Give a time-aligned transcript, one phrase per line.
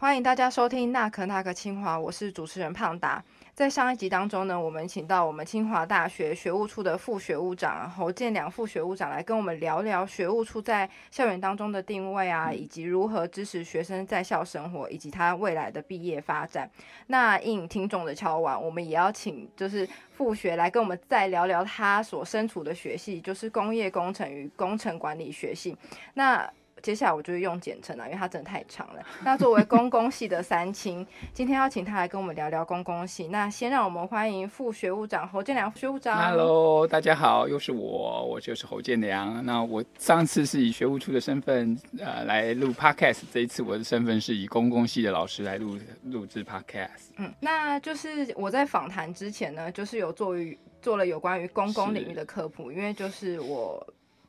[0.00, 3.20] 欢迎大家收听《那可那可清华》，我是主持人胖达。
[3.52, 16.70] 在上一集当中呢，我们请到我们清华大学学务处的副学务长侯建良副学务长来跟我们聊聊学务处在校园当中的定位啊，以及如何支持学生在校生活，以及他未来的毕业发展。
[17.08, 25.76] 那应听众的敲碗，我们也要请就是副学来跟我们再聊聊他所身处的学系，就是工业工程与工程管理学系。
[26.14, 26.48] 那
[26.82, 29.02] 接下来我就用简称了，因为它真的太长了。
[29.24, 33.28] 那作为公共系的三清，今天要请他来跟我们聊聊公共系。
[33.28, 36.16] 那先让我们欢迎副学务长侯建良副学务长。
[36.16, 39.44] Hello，大家好，又是我，我就是侯建良。
[39.44, 47.10] 那我上次是以学务处的身份呃来录 Podcast，这一次我的身份是以公共系的老师来录录制 Podcast。
[47.16, 53.84] 嗯，那就是我在访谈之前呢，就是有做于做了有关于公共领域的科普，因为就是我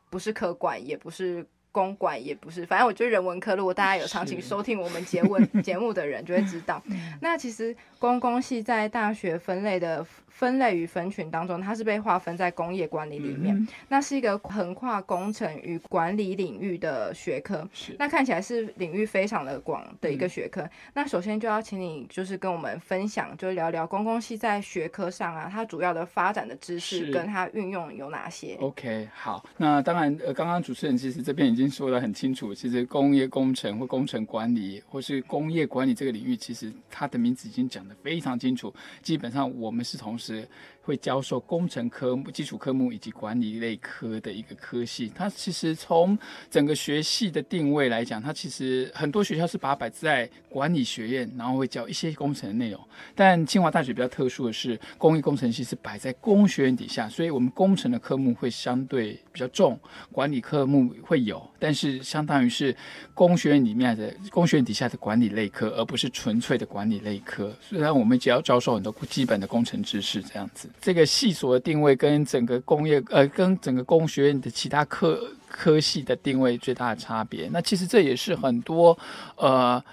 [0.10, 1.46] 不是科管，也不是。
[1.72, 6.82] 公馆也不是，反正我觉得人文科，如果大家有长期收听我们节目节目的人，就会知道，
[7.22, 10.06] 那其实公共系在大学分类的。
[10.30, 17.68] 分类与分群当中，它是被划分在工业管理里面，那是一个横跨工程与管理领域的学科。
[17.98, 20.68] 那看起来是领域非常的广的一个学科。
[20.94, 38.74] 那首先就要请你就是跟我们分享，就聊聊公共系在学科上啊，它主要的发展的知识跟它运用有哪些？OK，好，那当然，呃，刚刚主持人其实这边已经说的很清楚，其实工业工程或工程管理或是工业管理这个领域，其实它的名字已经讲得非常清楚。
[39.02, 40.48] 基本上我们是同是
[40.82, 45.12] 会教授工程科目、基础科目以及管理类科的一个科系。
[45.16, 46.18] 它其实从
[46.52, 52.80] 整个学系的定位来讲，它其实很多学校是把它摆在管理学院，然后会教一些工程的内容。
[53.16, 59.80] 但清华大学比较特殊的是，工艺工程系是摆在工学院底下，所以我们工程的科目会相对比较重，
[60.12, 62.76] 管理科目会有，但是相当于是
[63.14, 67.56] 工学院里面的工学院底下的管理类科，而不是纯粹的管理类科。
[67.62, 70.09] 虽然我们只要教授很多基本的工程知识。
[70.10, 77.48] 是这样子，这个系所的定位跟整个工业呃，跟整个工学院的其他科科系的定位最大的差别。
[77.52, 78.98] 那其实这也是很多
[79.36, 79.84] 呃，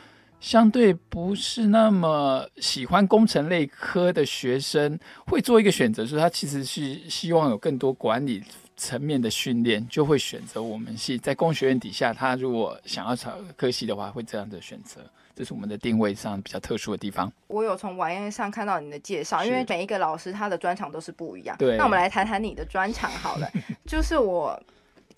[0.41, 8.43] 相对不是那么喜欢工程类科的学生会做一个选择，就是他其实是希望有更多管理
[8.77, 11.19] 层面的训练，就会选择我们系。
[11.19, 15.01] 在工学院底下，他如果想要考科系的话，会这样的选择。
[15.37, 17.31] 这是我们的定位上比较特殊的地方。
[17.49, 21.55] 我有从网页上看到你的介绍，因为每一个老师他的专长都是不一样。
[21.59, 23.47] 对，那我们来谈谈你的专长好了。
[23.85, 24.59] 就是我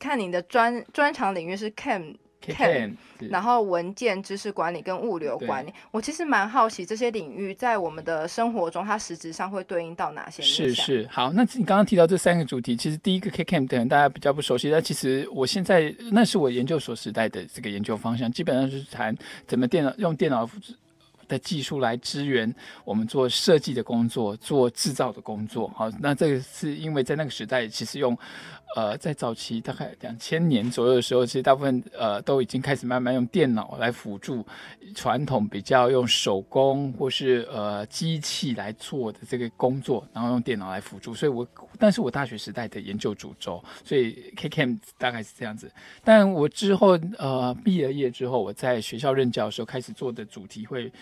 [0.00, 2.16] 看你的专专长领域是 Cam。
[2.40, 2.96] Cam，
[3.30, 10.42] 然后文件知识管理跟物流管理，我其实蛮好奇这些领域在我们的生活中，它实质上会对应到哪些？
[10.42, 19.16] 是是，好，那你刚刚提到这三个主题，其实第一个 Cam 可能大家比较不熟悉，但其实我现在那是我研究所时代的这个研究方向，基本上是谈
[19.46, 20.48] 怎么电脑用电脑。
[21.28, 22.50] 的技术来支援
[22.86, 25.68] 我们做设计的工作，做制造的工作。
[25.76, 28.16] 好，那这个是因为在那个时代，其实用，
[28.76, 34.46] 呃，在早期大概两千年左右的时候，其实大部分呃都已经开始慢慢用电脑来辅助
[34.94, 41.14] 传统比较用手工或是呃机器来做的这个工作，然后用电脑来辅助。
[41.14, 41.46] 所以我，
[41.78, 45.70] 但是我大学时代的研究主轴，所以 KKM 大概是这样子。
[46.04, 50.92] 但我之后呃毕了业之后，我在学校任教的时候开始做的主题会。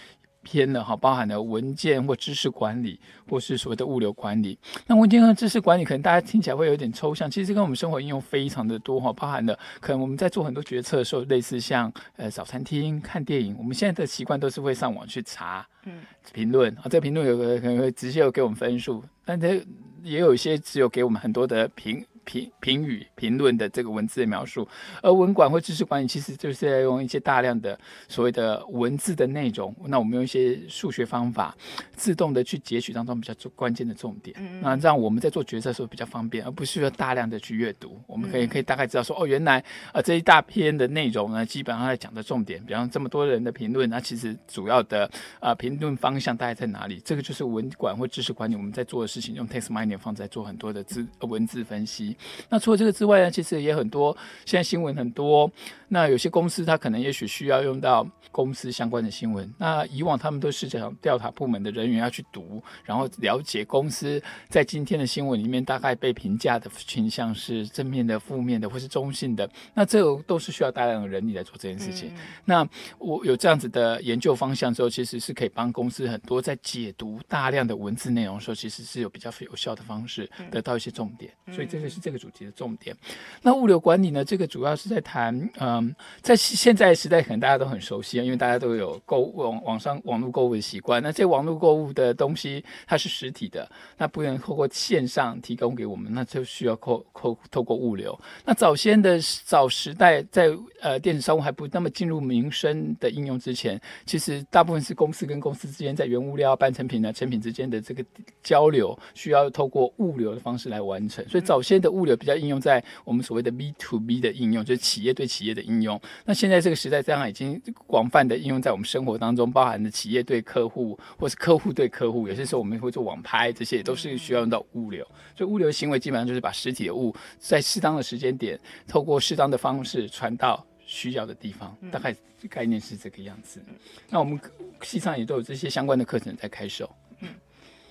[0.47, 4.57] 偏了哈，包含了文件或知识管理，或是所谓的物流管理。
[4.87, 16.03] 那文件和知识管理可能大家听起来会有点抽象，其实跟我们生活应用非常的多哈，包含了可能我们在做很多决策的时候，类似像呃早餐厅、看电影，我们现在的习惯都是会上网去查，嗯，
[16.33, 19.61] 评论啊，这个评论有个可能会直接有给我们分数，但这
[20.05, 22.07] 也有一些只有给我们很多的评。
[22.27, 24.69] 评评语评论的这个文字的描述，
[25.01, 27.79] 而文管或知识管理其实就是要用一些大量的
[28.09, 31.57] 所谓的文字的内容，那我们用一些数学方法，
[31.95, 37.99] 自动的去截取当中比较关键的重点，那让我们在做决策的时候比较方便，而不需要大量的去阅读。
[38.07, 45.09] 我们可以可以大概知道说，哦，原来啊这一大篇的内容呢，基本上在讲的重点，比方这么多人的评论，那其实主要的
[45.39, 47.01] 啊评论方向大概在哪里？
[47.05, 52.16] 这个就是文管或知识管理我们在做的事情，用 text mining 放在做很多的字文字分析。
[52.49, 55.51] 那除了这个之外呢，其实也很多，现在新闻很多。
[55.89, 59.53] 那有些公司它可能也许需要用到公司相关的新闻。
[59.59, 69.51] 那以往他们都是讲调查部门的人员要去读，然后了解公司在今天的新闻里面大概被评价的倾向是正面的、负面的或是中性的。
[69.75, 72.13] 那这个都是需要大量的人力来做这件事情。
[72.45, 72.67] 那
[72.99, 81.31] 我有这样子的研究方向之后，其实是可以帮公司很多在解读大量的文字内容的时候，其实是有比较有效的方式得到一些重点。
[81.53, 81.97] 所以这个是。
[82.07, 82.95] 这个主题的重点。
[83.43, 85.51] 那物流管理呢，这个主要是在谈，
[85.81, 91.03] 嗯，在现在时代可能大家都很熟悉啊，因为大家都有购网网上网络购物的习惯。
[91.03, 98.19] 那这网络购物的东西它是实体的，那不能透过线上提供给我们，那就需要透透透过物流。
[98.45, 100.51] 那早先的早时代，在
[100.81, 108.05] 呃电子商务还不那么进入民生的应用之前，其实大部分是公司跟公司之间在原物料、半成品呢成品之间的这个
[108.43, 111.27] 交流，需要透过物流的方式来完成。
[111.29, 116.01] 所以早先的物流比较应用在我们所谓的 B to B 的应用，就是企业对企业的应用。
[116.25, 125.07] 那现在这个时代，这样已经广泛的应用在我们生活当中，包含的企业对客户，或是客户对客户，有些时候我们会做网拍，这些都是需要用到物流。
[125.37, 131.77] 所以物流行为基本上就是把实体的物在适当的时间点，透过适当的方式传到需要的地方。
[131.91, 132.17] 大概
[132.49, 133.61] 概念是这个样子。
[134.09, 134.41] 那我们
[134.83, 136.89] 系上也都有这些相关的课程在开售。
[137.21, 137.29] 嗯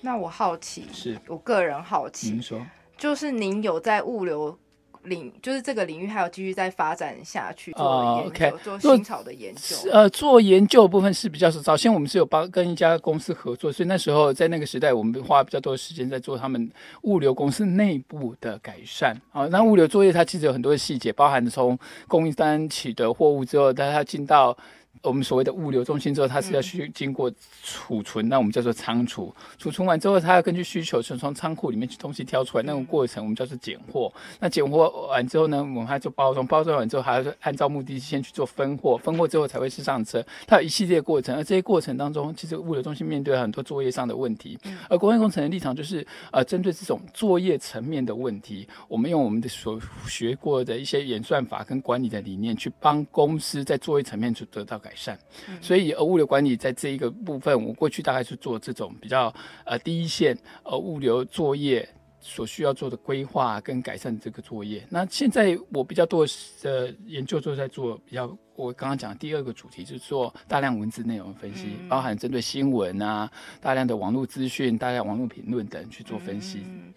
[0.02, 2.64] 那我好奇，是我个人好奇，您说，
[2.96, 4.56] 就是您有在物流
[5.06, 9.76] 领，就是这个领域还有继续再发展下去做哦研究做做新潮的研究。
[9.90, 11.60] 呃，做研究的部分是比较少。
[11.60, 16.70] 早先我们是有帮跟一家公司合作，所以那时候在那个时代，我们花比较多的时间在做他们
[17.02, 19.16] 物流公司内部的改善。
[19.32, 24.56] 啊，那物流作业它其实有很多的细节，包含从供应商取得货物之后，它它进到
[25.02, 27.30] 我们所谓的物流中心之后，它是要去经过
[27.62, 29.34] 储存，那我们叫做仓储。
[29.58, 34.12] 储存完之后，它要根据需求从从仓库里面去东西挑出来，那种过程我们叫做拣货。
[34.40, 41.36] 那拣货完之后呢，我们还做包装，包装完之后还要按照目的先去做分货，分货之后才会是上车，它有一系列过程。
[41.36, 44.58] 而这些过程当中，其实物流中心面对很多作业上的问题，
[44.88, 55.18] 而工业工程的立场就是呃，针对这种作业层面的问题，我们用我们的所学过的一些演算法跟管理的理念，去帮公司在作业层面去得到改善。
[55.60, 59.34] 所以呃，物流管理在这一个部分，我过去大概是做这种比较
[59.64, 61.88] 呃第一线呃物流作业。
[62.26, 66.26] 所需要做的规划跟改善这个作业，那现在我比较多
[66.60, 73.30] 的研究都在做比较，我刚刚讲的第二个主题就是做大量文字内容分析，包含针对新闻啊、
[73.60, 76.64] 大量的网络资讯、大量网络评论等去做分析。
[76.66, 76.92] 嗯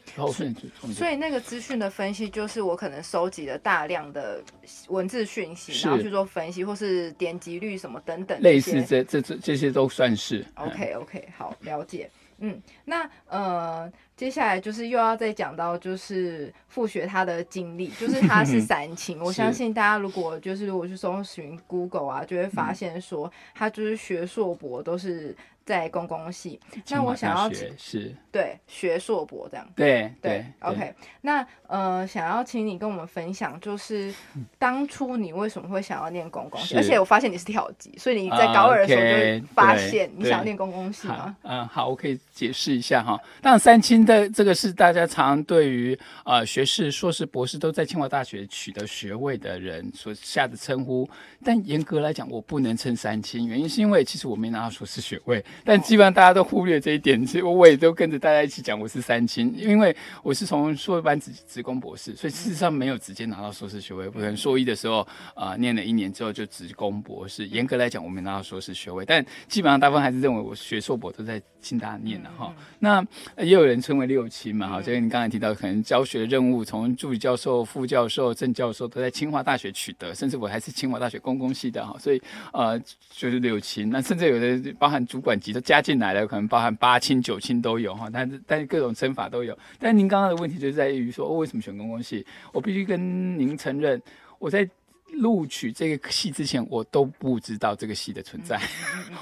[0.93, 4.41] 所以那个资讯的分析，就是我可能收集了大量的
[4.87, 10.39] 文字讯息，然后去做分析，或是点击率什么等等类似这这这这些都算是。
[10.55, 12.09] 嗯 OK OK，好，了解。
[12.39, 19.17] 嗯，那呃，接下来就是又要再讲到就是复学他的经历，就是他是三清。
[19.23, 25.33] 我相信大家如果就是如果去搜寻 Google 啊，就会发现说他就是学硕博都是
[25.69, 26.59] 在公共系。
[26.89, 29.69] 那我想要大学是对学硕博这样。
[29.75, 34.11] 对对，OK，那呃，想要请你跟我们分享，就是
[34.57, 36.75] 当初你为什么会想要念公共系？
[36.75, 43.15] 而且我发现你是跳级，所以你在啊高二的时候就发现你想要念公共系好吗？，嗯，好，我可以解释一下哈。
[43.39, 45.95] 当然，三清的这个是大家常对于
[46.25, 51.07] 呃学士、硕士、博士都在清华大学取得学位的人所下的称呼，
[51.43, 64.99] 但严格来讲，我不能称三清，原因是因为其实我没拿到硕士学位，但基本上大家都忽略这一点，所以我也都跟着大家一起讲我是三清，因为我是从硕士班职职工博士，所以事实上没有直接拿到硕士学位，我可能硕一的时候
[65.33, 72.53] 啊、呃念了一年之后就职工博士，严格来讲我没拿到硕士学位，但基本上大部分还是认为我学硕博都在清大念的哈。
[72.79, 82.21] 那呃也有人称为六亲嘛，哈，就跟你刚才提到，可能教学任务从助理教授、副教授、正教授都在清华大学取得，甚至我还是清华大学公共系的哈，所以
[82.53, 82.79] 呃
[83.11, 83.89] 就是六亲。
[83.89, 89.57] 那甚至有的包含主管级都加进来了，可能包含八亲、九亲都有哈，但是但是各种称法都有。
[89.77, 92.25] 但您刚刚的问题就在于说，哦，为什么选公共系？
[92.51, 94.01] 我必须跟您承认，
[94.39, 94.69] 我在。
[95.11, 98.61] 录取这个系之前，我都不知道这个系的存在。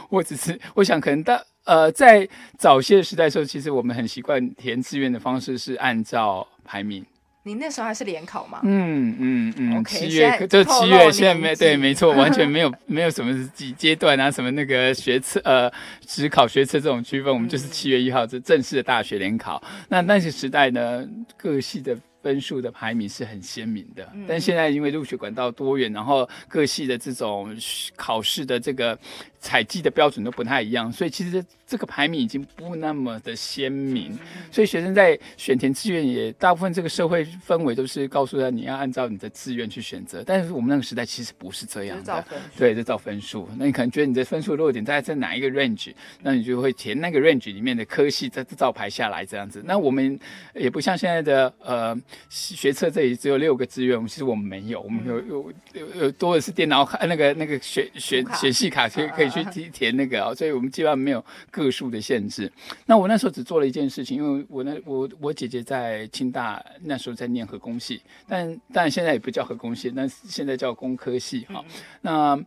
[0.10, 7.06] 我只是我想，可能大呃，在早些时代的时候，其实我们很习惯填志愿的方式是按照排名。
[7.48, 8.60] 你那时候还是联考吗？
[8.64, 15.72] 嗯嗯嗯七月就七月，现在没对，没错，完全没有 没有什么几阶段啊，什么那个学测呃
[16.06, 19.64] 只考学测这种区分，我们就是七月一号这正式的大学联考。
[19.88, 21.98] 那那些时代呢，各系的。
[22.28, 27.56] 分数的排名是很鲜明的，但现在因为入学管道多元，然后各系的这种
[27.96, 29.00] 考试的这个
[29.40, 34.20] 采集的标准都不太一样，所以其实这个排名已经不那么的鲜明。
[34.52, 42.60] 所以学生在选填志愿也大部分这个社会氛围都是告诉他你要按照你的志愿去选择，但是我们那个时代其实不是这样的，就是照分数。
[42.60, 43.50] 对，这照分数。
[43.58, 49.64] 那你可能觉得你的分数弱点大概在哪一个 range，那你就会填那个 range 里面的科系，再照排下来这样子。
[49.66, 50.20] 那我们
[50.56, 51.96] 也不像现在的呃
[52.30, 62.52] 学测这里只有六个志愿，其实我们没有，我们有有有有多的是电脑卡那个那个学学学系卡可以可以去填填那个啊，所以我们基本上没有个数的限制。
[62.86, 71.64] 那我那时候只做了一件事情，因为我那我我姐姐在清大那时候在念核工系，但但现在也不叫核工系，但现在叫工科系哈。
[72.02, 72.40] 那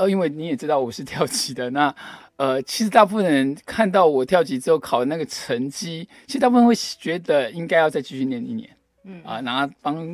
[0.00, 1.94] 呃，因为你也知道我是跳级的，那
[2.36, 8.70] 呃，其实大部分人看到我跳级之后考的那个成绩，其实大部分会觉得应该要再继续念一年，
[9.10, 10.08] 嗯啊，然后帮。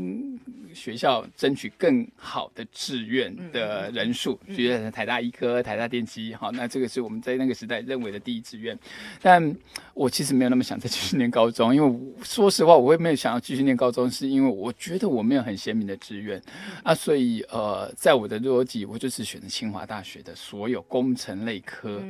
[0.77, 8.79] 学校争取更好的志愿的人数，比如台大医科、台大电机，好，那这个是我们在那个时代认为的第一志愿。
[9.23, 9.57] 但
[9.95, 16.39] 我其实没有那么想再继续念高中，因为说实话，我也没有想要继续念高中，是因为我觉得我没有很鲜明的志愿
[16.83, 22.03] 啊，所以呃，在我的逻辑，我就是选择清华大学的所有工程类科。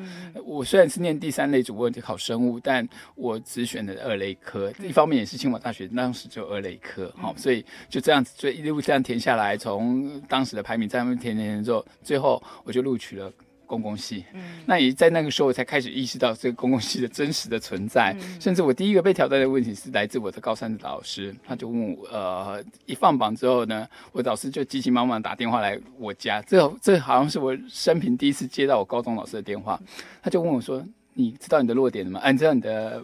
[0.45, 4.73] 我虽然是念第三类主，我考生物，但我只选了二类科。
[4.83, 8.57] 一方面也是清华大学当时就二类科，好，所以就这样子最。
[8.57, 13.31] 一路这样填下来，从当时的排名在那边填填填之后，最后我就录取了
[13.67, 14.25] 公共系。
[14.33, 18.17] 嗯，那也在那个时候，我才开始意识到这个公共系的真实的存在。
[18.41, 29.79] 甚至我第一个被挑战的问题是来自我的高三的老师，他就问我，呃，一放榜之后呢，我导师就急急忙忙打电话来我家，这这好像是我生平第一次接到我高中老师的电话，
[30.23, 30.83] 他就问我说
[31.17, 32.21] ：“你知道你的弱点了吗？
[32.31, 33.03] 你知道你的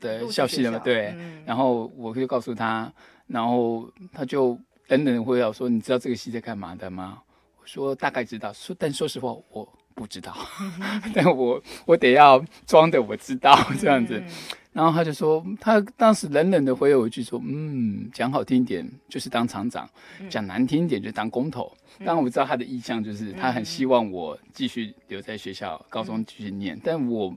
[0.00, 1.14] 的消息了吗？”对，
[1.46, 2.92] 然后我就告诉他，
[3.26, 4.58] 然后他就。
[4.88, 7.22] 等等会要说，你知道这个戏在干嘛的吗？
[7.62, 10.36] 我说大概知道，说但说实话我不知道，
[11.14, 14.22] 但我我得要装的我知道这样子。
[14.70, 19.88] 然后他就说，他当时冷冷的回我一句说，嗯，讲好听一点就是当厂长，
[20.28, 21.72] 讲难听一点就当工头。
[22.00, 27.34] 当然我知道他的意向就是他很希望我继续留在学校，高中继续念，但我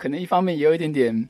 [0.00, 1.28] 可能一方面也有一点点。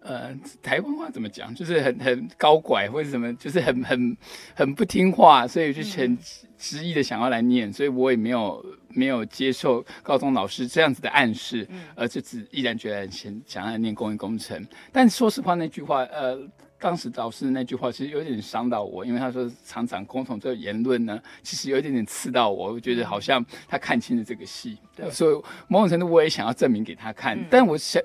[0.00, 1.54] 呃，台湾话怎么讲？
[1.54, 4.14] 就是很很高拐或者什么，就是很很
[4.54, 6.18] 很不听话，所以就很
[6.58, 14.62] 执意的想要来念，所以我也没有没有接受高中老师这样子的暗示，而就只毅然决然想想要念工业工程。
[14.92, 16.38] 但说实话，那句话，呃，
[16.84, 24.76] 当时导师的那句话其实有点伤到我，因为他说厂长工统这个言论呢，其实有一点点刺到我，我觉得好像他看清了这个戏，
[25.10, 28.02] 所以某种程度我也想要证明给他看，但我想。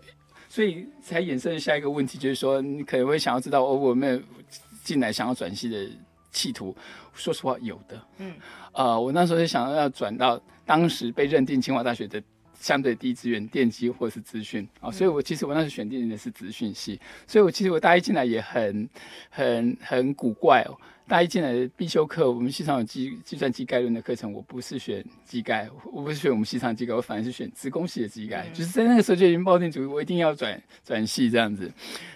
[0.48, 4.24] 所以才衍生下一个问题，就是说你可能会想要知道，我我们
[4.84, 5.88] 进来想要转系的
[6.32, 6.76] 企图。
[7.14, 8.02] 说实话，有的。
[8.18, 8.34] 嗯，
[8.72, 12.20] 呃，我那时候就想要转到当时被认定清华大学的
[12.60, 14.68] 相对低资源电机或是资讯。
[14.80, 18.88] 啊，所以我其实我那时选定的是资讯系，所以我其实我大一进来也很
[19.30, 20.78] 很很古怪哦。
[21.08, 31.72] 大一进来的必修课，我们系上有计计算机概论的课程，我不是选机概，我不是选我们系上机概，我反而是选职工系的机概，就是在那个时候就已经抱定主意，我一定要转转系这样子。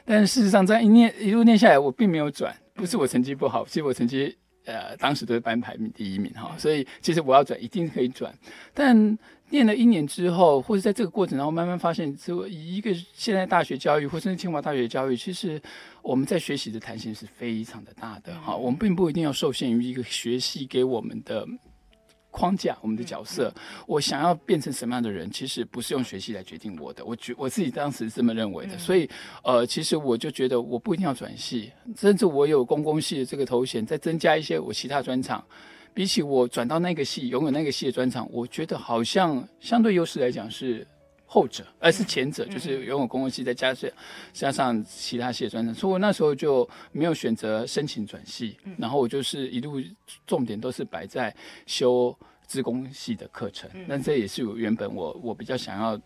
[0.06, 8.34] 但事实上，在一念一路念下来，我并没有转，不是我成绩不好，其实我成绩呃当时都是班排名第一名哈，所以其实我要转一定可以转，
[8.74, 9.18] 但。
[9.50, 15.62] 念了一年之后，或者在这个过程当中，慢慢发现，就一个现在大学教育，或者是清华大学教育，其实
[16.02, 18.34] 我们在学习的弹性是非常的大的。
[18.40, 21.48] 哈，我们并不一定要受限于一个学习给我们的
[22.34, 23.54] 框架，我们的角色。
[23.88, 27.06] 我想要变成什么样的人，其实不是用学习来决定我的。
[27.06, 28.76] 我觉我自己当时是这么认为的。
[28.78, 29.08] 所以，
[29.44, 35.46] 呃，其实我就觉得我不一定要转系，甚至我有公共系的这个头衔，再增加一些我其他专长。
[35.94, 40.86] 比起我转到那个系，拥有那个系的专长，我觉得好像相对优势来讲是
[41.34, 43.90] 后者，而是前者，就是游泳公共系再加上
[44.32, 45.74] 加上其他系的专长。
[45.74, 49.82] 所以我那时候就没有选择申请转系，然后我就是一路
[50.28, 51.36] 重点都是摆在
[51.66, 53.68] 修资工系的课程。
[53.88, 56.00] 那这也是我原本我我比较想要。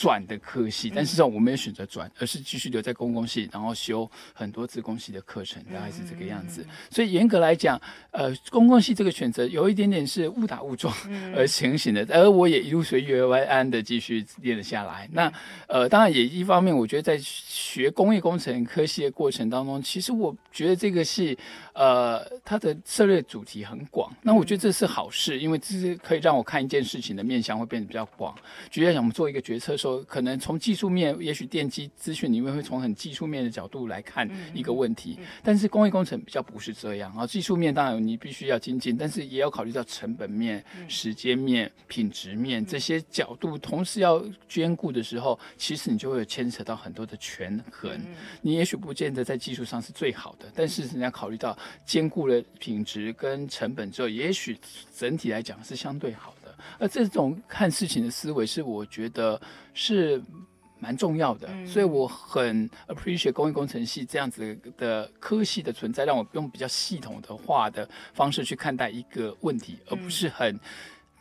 [0.00, 6.64] 转的科系，但事实上我没有选择转，而是继续留在公共系，然后修很多自工系的课程，大概是这个样子。
[6.88, 7.78] 所以严格来讲，
[8.10, 10.90] 呃，公共系这个选择有一点点是误打误撞
[11.36, 15.06] 而成型的，而我也一路随遇而安的继续练了下来。
[15.12, 15.30] 那
[15.66, 21.36] 呃，当然也一方面，我觉得在学工业工程科系的过程当中，其实我觉得这个系
[21.74, 28.34] 呃它的策略主题很广，那我觉得这是好事，因为这是可以让我看一件事情的面向会变得比较广。
[28.70, 29.89] 举例讲，我们做一个决策时候。
[29.98, 37.26] 可能从技术面，也许电机资讯里面会从很技术面的角度来看一个问题，但是工业工程比较不是这样啊。
[37.26, 47.90] 技术面当然你必须要精进，但是也要考虑到成本面、时间面、品质面这些角度同时要兼顾的时候，其实你就会牵扯到很多的权衡。
[48.42, 54.58] 你也许不见得在技术上是最好的，但是人家考虑到兼顾了品质跟成本之后，也许
[54.96, 56.34] 整体来讲是相对好。
[56.78, 59.40] 而这种看事情的思维是，我觉得
[59.74, 60.22] 是
[60.78, 70.58] 蛮重要的，嗯所以我很 appreciate 工业工程系这样子的科系的存在，让我用比较系统的化的方式去看待一个问题，而不是很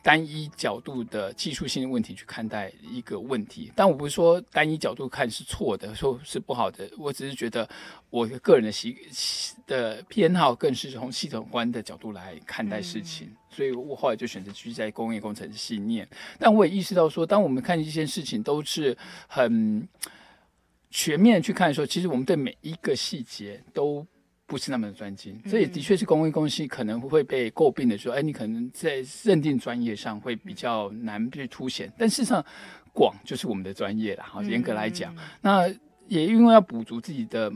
[0.01, 3.71] 单一角度的技术性的问题去看待一个问题。
[3.75, 7.67] 但我不是说单一角度看是错的，说是不好的，我只是觉得
[8.09, 8.95] 我个人的习
[9.67, 13.29] 的偏好更是从系统观的角度来看待事情。
[13.49, 18.95] 所以我后来就选择继续在工业工程系念，但我也意识到说，当我们看一件事情都是
[19.27, 19.87] 很
[20.89, 24.05] 全面去看的时候，其实我们对每一个细节都
[24.49, 25.39] 不是那么的专精。
[25.49, 31.89] 这也的确是公益公司可能会被诟病的说，哎，你可能在认定专业上会比较难去凸显。
[31.97, 32.43] 但事实上，
[32.91, 35.67] 广就是我们的专业啦，哈，严格来讲，那
[36.07, 37.49] 也因为要补足自己的。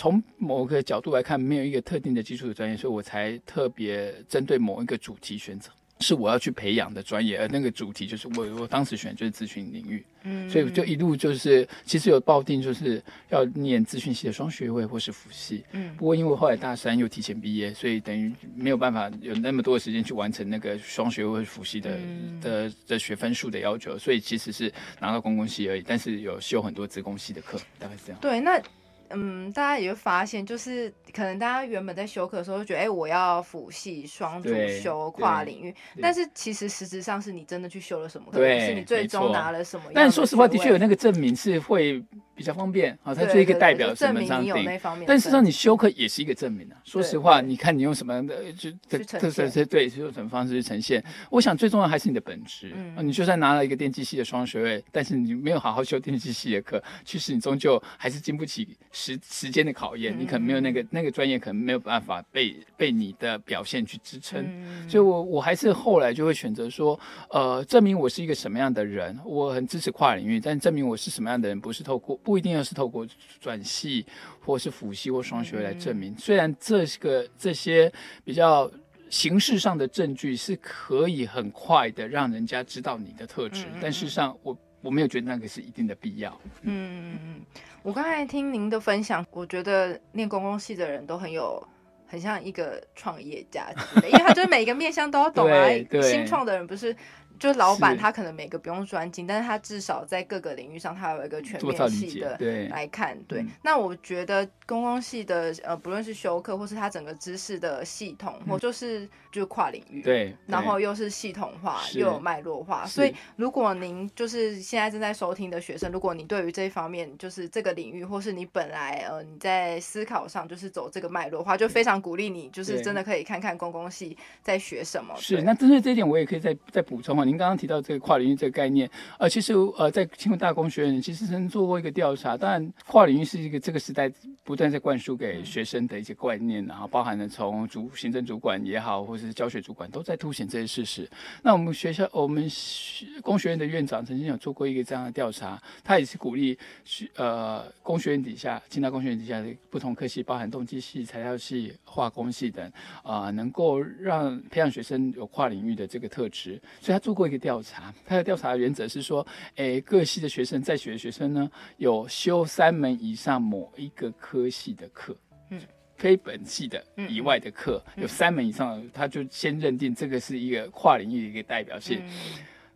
[0.00, 7.38] 从某个角度来看，没有一个特定的基础的专业，所以我才特别针对某一个主题选择，是我要去培养的专业。
[7.38, 15.64] 而那个主题就是我我当时选就是咨询领域，嗯所以就一路就是其实有抱定就是要念咨询系的双学位或是辅系。
[15.72, 28.20] 嗯不过因为后来大三又提前毕业，所以等于没有办法有那么多的时间去完成那个双学位辅系的、嗯的的学分数的要求，所以其实是拿到公共系而已，但是有修很多职工系的课，大概是这样。
[28.20, 28.60] 对，那
[29.10, 34.50] 嗯，大家也会发现，就是可能大家原本在修课的时候就觉得，哎、我要辅系双主
[34.82, 42.04] 修跨领域，但是其实实质上是你真的去修了什么课，对是你最终拿了什么但说实话，的确有那个证明是会
[42.38, 44.54] 比较方便啊，它对是一个代表对就证身份上定。
[44.54, 46.76] 明你有那方面的但事实上，你修课也是一个证明啊。
[46.84, 51.04] 说实话，你看你用什么样的就特去呈特色现是对，是用什么方式去呈现？
[51.30, 52.72] 我想最重要还是你的本质。
[52.74, 60.16] 嗯啊你就算拿了一个电机系的双学位，但是你没有好好修电机系的课，其实你终究还是经不起时时间的考验。
[60.16, 64.44] 你可能没有那个那个专业，可能没有办法被被你的表现去支撑。
[64.46, 66.98] 嗯所以我我还是后来就会选择说，
[67.30, 73.06] 呃，证明我是一个什么样的人，我很支持跨领域，但证明我是什么样的人，不是透过不一定要是透过
[73.40, 74.04] 转系
[74.38, 76.14] 或是辅系或双学位来证明。
[76.18, 77.90] 虽然这个这些
[78.22, 78.70] 比较
[79.08, 86.38] 形式上的证据是可以很快的让人家知道你的特质，但事实上我我没有觉得那个是一定的必要。
[86.60, 87.42] 嗯嗯嗯，
[87.82, 91.66] 我刚才听您的分享，我觉得念公共系的人都很有。
[92.10, 95.84] 很像一个创业家之类的，因为他就是每一个面向都要懂啊对。
[95.90, 96.96] 对新创的人不是，
[97.38, 102.38] 就是老板他可能每个不用专精，但是他至少在各个领域上他有一个全面系的
[102.70, 103.18] 来看。
[103.28, 110.02] 对，嗯那我觉得公共系的呃，不论是修课或是他整个知识的系统，或就是就是跨领域。。
[110.02, 125.14] 对，然后又是系统化，又有脉络化，所以如果您就是现在正在收听的学生，如果你对于这一方面就是这个领域，或是你本来呃你在思考上就是走这个脉络的话，就非常鼓励你，就是真的可以看看公共系在学什么。
[125.18, 127.24] 是，对那针对这一点，我也可以再再补充啊。
[127.28, 134.10] 您刚刚提到这个跨领域这个概念，呃，其实呃，在清华大工学院其实曾做过一个调查，当然跨领域是一个这个时代
[134.42, 141.08] 不断在灌输给学生的一些观念，然后包含了从主行政主管也好，或者是教学主管都在凸显这些事实。
[141.42, 152.70] 那我们学校我们学工学院的院长曾经有做过一个这样的调查，他也是鼓励学呃工学院底下清大工学院底下的不同科系，包含动机系、材料系、化工系等。
[153.02, 157.92] 啊、能够让培养学生有跨领域的这个特质，所以他做过一个调查。
[158.06, 159.26] 他的调查原则是说，
[159.56, 165.16] 诶，各系的学生在学的学生呢，有修三门以上某一个科系的课，
[165.50, 165.60] 嗯，
[165.96, 172.00] 非本系的嗯以外的课，嗯有三门以上的，他就先认定这个是一个跨领域的一个代表性。
[172.04, 172.12] 嗯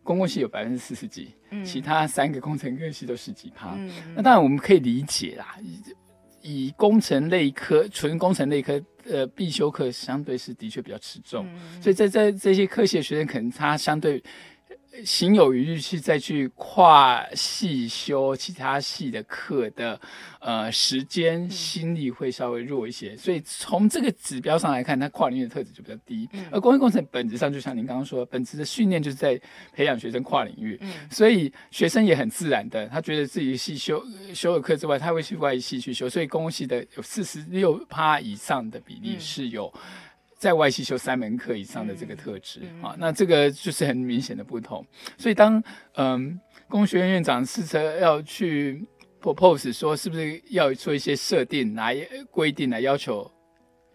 [0.05, 3.73] 公共系有百分之四十几，嗯其他三个工程科系都十几趴。
[3.77, 5.57] 嗯那当然我们可以理解啦，
[6.41, 8.77] 以以工程类科、纯工程类科
[9.09, 14.23] 呃必修课相对是的确比较吃重，嗯所以在在这些科系的学生，可能他相对
[14.93, 19.99] 呃心有余力去再去跨系修其他系的课的
[20.39, 26.29] 呃时嗯间心力会稍微弱一些，所以从这个指标上来看，它跨领域的特质就比较低。
[26.33, 29.39] 嗯而工业工程本质上就像您刚刚说，本质的训练就是在
[29.73, 30.77] 培养学生跨领域。
[30.81, 39.73] 嗯所以学生也很自然的，他觉得自己系修呃修了课之外，他会去外系去修，所以公共系的有四十六趴以上的比例嗯是有
[40.43, 44.85] 在外系修三门课以上的这个特质、嗯啊，那这个就是很明显的不同。
[45.17, 45.63] 所以当
[45.95, 48.85] 嗯工学院院长试着要去
[49.21, 51.95] propose 说，是不是要做一些设定来
[52.29, 53.31] 规定来要求。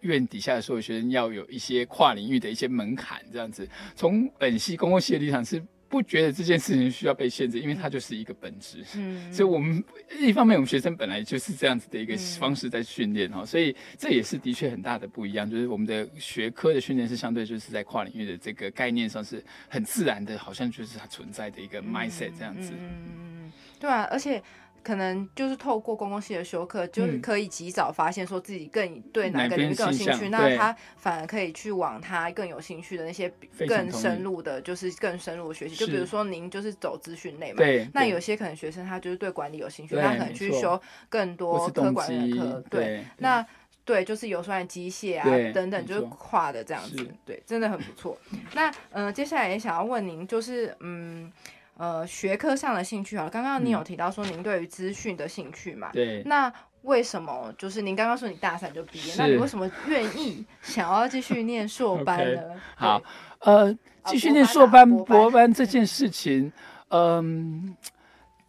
[0.01, 3.67] 院底下的所有学生要有一些跨领域的一些门槛，这样子。
[3.95, 8.85] 从本系公共系的立场是不觉得这件事情需要被限制，因为它就是一个本质。
[8.95, 9.83] 嗯所以，我们
[10.19, 22.71] 一方面，我们学生本来就是这样子的一个嗯方式在训练哈，所以这也是的确很大的不一样，就是我们的学科的训练是相对就是在跨领域的这个概念上是很自然的，好像就是它存在的一个 mindset 这样子。
[22.77, 24.41] 嗯，对啊，而且
[24.83, 33.31] 可能就是透过公共系的修课，就是可以及早发现说自己更对哪个领域更有兴趣，那他反而可以去往他更有兴趣的那些
[33.67, 35.75] 更深入的，就是更深入的学习。
[35.75, 37.63] 就比如说您就是走资讯类嘛，
[37.93, 43.03] 那有些可能学生他就是对管理有兴趣，他可能去修更多科管的课，对。
[43.17, 43.45] 那
[43.85, 48.17] 对，就是有算机械啊等等，就是跨的这样子，对，真的很不错。
[48.53, 51.31] 那嗯，接下来也想要问您，就是嗯。
[51.79, 55.89] 呃，学科上的兴趣啊，刚刚你有提到说您对于资讯的兴趣嘛？
[55.93, 56.21] 对。
[56.25, 62.41] 那为什么就是您刚刚说你大三就毕业，那你为什么愿意想要继续念硕 班呢？
[62.75, 63.01] 好，
[63.39, 66.51] 呃，继续念硕班、博班这件事情，
[66.89, 67.73] 嗯，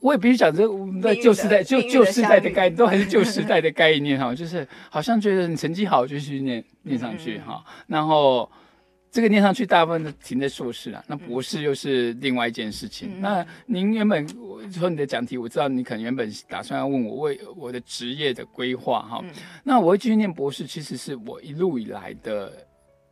[0.00, 8.50] 我也必须讲，这我们在旧时代、旧旧时代的概念，都还是旧时代的 概念哈，就是好像觉得你成绩好就去念念上去哈，然后。
[9.12, 11.04] 这个念上去，大部分都停在硕士啊。
[11.08, 13.20] 那博士又是另外一件事情。
[13.20, 14.24] 那您原本
[14.72, 19.24] 说你的讲题，我知道你可能原本打算要问我为我的职业的规划哈。
[19.64, 22.52] 那我会继续念博士，其实是我一路以来的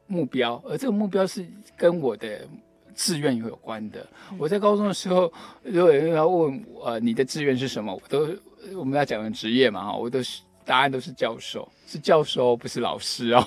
[0.07, 1.45] 目标，而这个目标是
[1.77, 2.47] 跟我的
[2.95, 4.07] 志愿有关的。
[4.39, 5.33] 我在高中的时候，
[5.65, 8.29] 如果有人要问呃你的志愿是什么，我都
[8.79, 10.43] 我们要讲的职业嘛哈，我都是。
[10.69, 13.43] 答案都是教授，是教授，不是老师哦。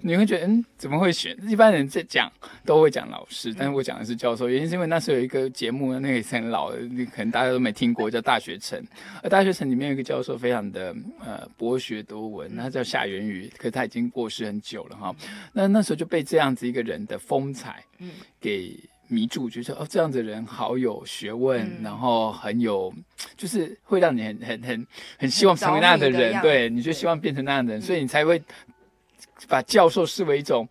[0.00, 1.36] 你会觉得，嗯，怎么会选？
[1.48, 2.30] 一般人在讲
[2.64, 8.80] 都会讲老师，但是我讲的是教授，原因是因为那时候有一个节目，那个也是很老的，你可能大家都没听过，叫《大学城》。
[9.24, 10.94] 而《大学城》里面有一个教授，非常的
[11.24, 15.12] 呃博学多闻，他叫夏元宇，可是他已经过世很久了哈。
[15.52, 18.78] 那那时候就被这样子一个人的风采，嗯，给。
[19.12, 22.92] 迷住，觉得哦，这样子人好有学问，然后很有，
[23.36, 24.86] 就是会让你很很很
[25.18, 28.42] 很希望成为那样的人，对，你就希望变成那样的人，所以你才会
[29.46, 30.66] 把教授视为一种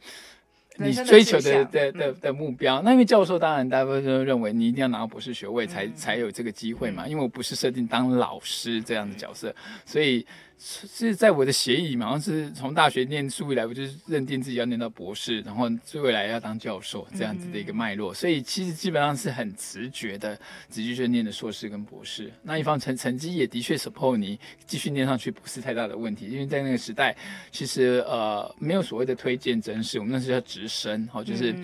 [0.77, 2.82] 你追求的的的的目标。
[2.82, 10.25] 那因为教授当然大部分都认为你一定要拿到博士学位才才有这个机会嘛，因为我不是设定当老师这样的角色，所以。
[10.63, 22.32] 是在我的协议嘛，好像是从大学念书以来，我就是认定自己要念到博士，然后未来要当教授这样子的一个脉络，所以其实基本上是很直觉的，直接就念的硕士跟博士。
[22.43, 27.17] 那一方成成绩也的确 support 你继续念上去不是太大的问题，因为在那个时代，
[27.52, 31.56] 其实呃没有所谓的推荐真试，我们那时候叫直升，好就是。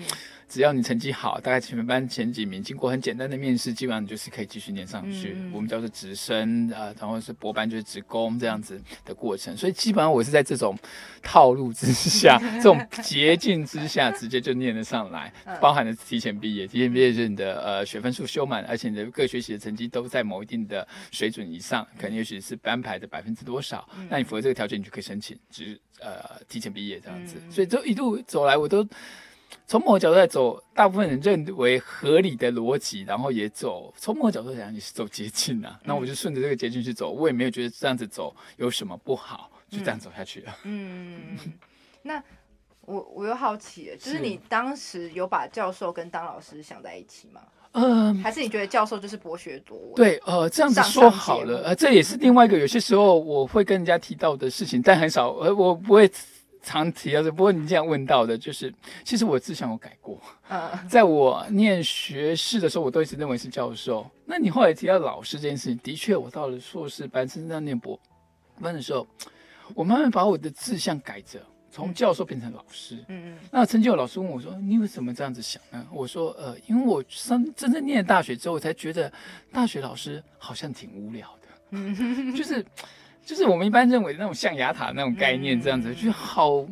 [0.48, 5.36] 只要你成绩好，大概前班前几名，经过很简单的面试，基本上你就是可以继续念上去。
[5.52, 9.54] 我们叫做直升啊，然后是博班就是职工这样子的过程。
[9.56, 10.74] 所以基本上我是在这种
[11.22, 15.30] 套路之下， 这种捷径之下，直接就念得上来，
[15.60, 16.66] 包含了提前毕业。
[16.66, 27.36] 提前毕业就是你的呃学分数修满，而且你的各学习的成绩都在某一定的水准以上，可能也许是班排的百分之多少，那你符合这个条件，你就可以申请，只呃提前毕业这样子。
[27.50, 28.86] 所以就一路走来，我都。
[29.66, 33.92] 从某个角度来走，大部分人认为合理的逻辑，然后也走。
[33.98, 40.56] 从某个角度讲，你是走捷径啊，那我就顺着这个捷径去走，我也没有觉得这样子走有什么不好，就这样走下去了。
[40.64, 41.36] 嗯，
[42.02, 42.22] 那
[42.82, 47.42] 我我又好奇，就是你当时有把教授跟当老师想在一起吗？
[47.72, 49.94] 嗯，还是你觉得教授就是博学多闻？
[49.94, 56.10] 对，呃，这样子说好了，呃，这也是另外一个有些时候我会跟人家提到的事情，但很少，呃，我不会。
[56.68, 58.70] 常提啊这，不过你这样问到的，就是
[59.02, 60.20] 其实我志向有改过。
[60.50, 64.06] 嗯， 在我念学士的时候，我都一直认为是教授。
[64.26, 67.98] 那你后来提到老师这件事情，的确，我到了硕士班，甚至到念博
[68.60, 69.06] 班的时候，
[69.74, 72.96] 我慢慢把我的志向改着，从教授变成老师。
[73.08, 73.38] 嗯嗯。
[73.50, 79.10] 那曾经有老师问我说：“你为什么这样子想呢？”我说：“呃，因为我上真正念大学之后，我才觉得
[79.50, 81.48] 大学老师好像挺无聊的。
[81.70, 82.62] 嗯， 就是。”
[83.28, 86.64] 就是我们一般认为的那种象牙塔那种概念，这样子就好。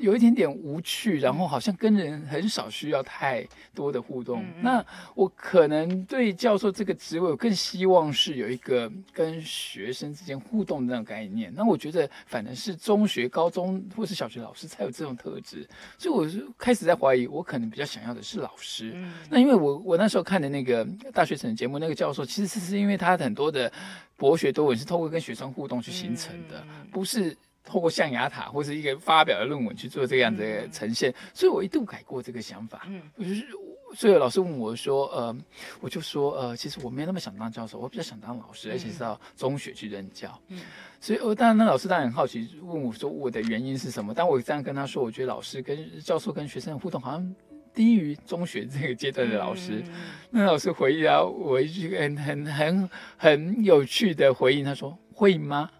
[0.00, 4.44] 有一点点无趣，然后好像跟人很少需要太多的互动。
[4.62, 4.84] 那
[5.14, 11.52] 我可能对教授这个职位，我更希望是有一个跟学生之间互动的那种概念。
[11.54, 18.94] 那我觉得反正是中学、高中或是小学老师才有这种特质，所以我是开始在怀疑，我可能比较想要的是老师。
[19.28, 23.70] 那因为我我那时候看的那个大学城节目，那个教授其实是因为他很多的
[24.16, 27.36] 博学多闻是透过跟学生互动去形成的，不是。
[27.64, 32.86] 透过象牙塔或是一个发表的论文去做这样子的呈现，所以我一度改过这个想法。
[32.88, 33.46] 嗯，就是，
[33.94, 35.36] 所以老师问我说，呃，
[35.80, 40.40] 我就说，呃，其实我没有那么想当教授，我比较想当老师，而且是到中学去任教。
[40.48, 40.60] 嗯，
[41.00, 44.14] 所以，我当然那老师当然很好奇，问我说我的原因是什么？
[44.14, 47.34] 但我这样跟他说，我觉得老师跟教授跟学生的互动好像
[47.74, 49.82] 低于中学这个阶段的老师。
[50.30, 55.70] 那老师回答我一句很很很很有趣的回应，他说：“会吗？”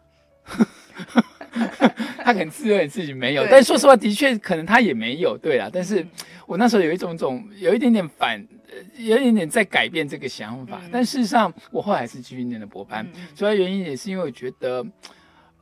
[2.23, 5.69] 他可能自认为自己没有，但说实话，的确可能他也没有，对啦。
[5.73, 6.07] 但是
[6.47, 10.81] 我那时候有一种种，有一点点反，呃有一点点在改变这个想法。
[10.85, 14.87] 嗯但事实上，我后来还是继续念了博班，主要原因也是因为我觉得，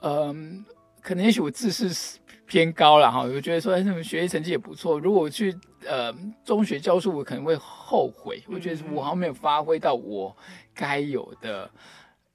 [0.03, 0.65] 嗯、
[1.01, 4.99] 可能也许我自视偏高了哈，我觉得说，哎，那么学习成绩也不错。
[4.99, 5.55] 如果我去
[5.87, 8.43] 呃中学教书，我可能会后悔。
[8.47, 10.35] 我觉得我好像没有发挥到我
[10.75, 11.71] 该有的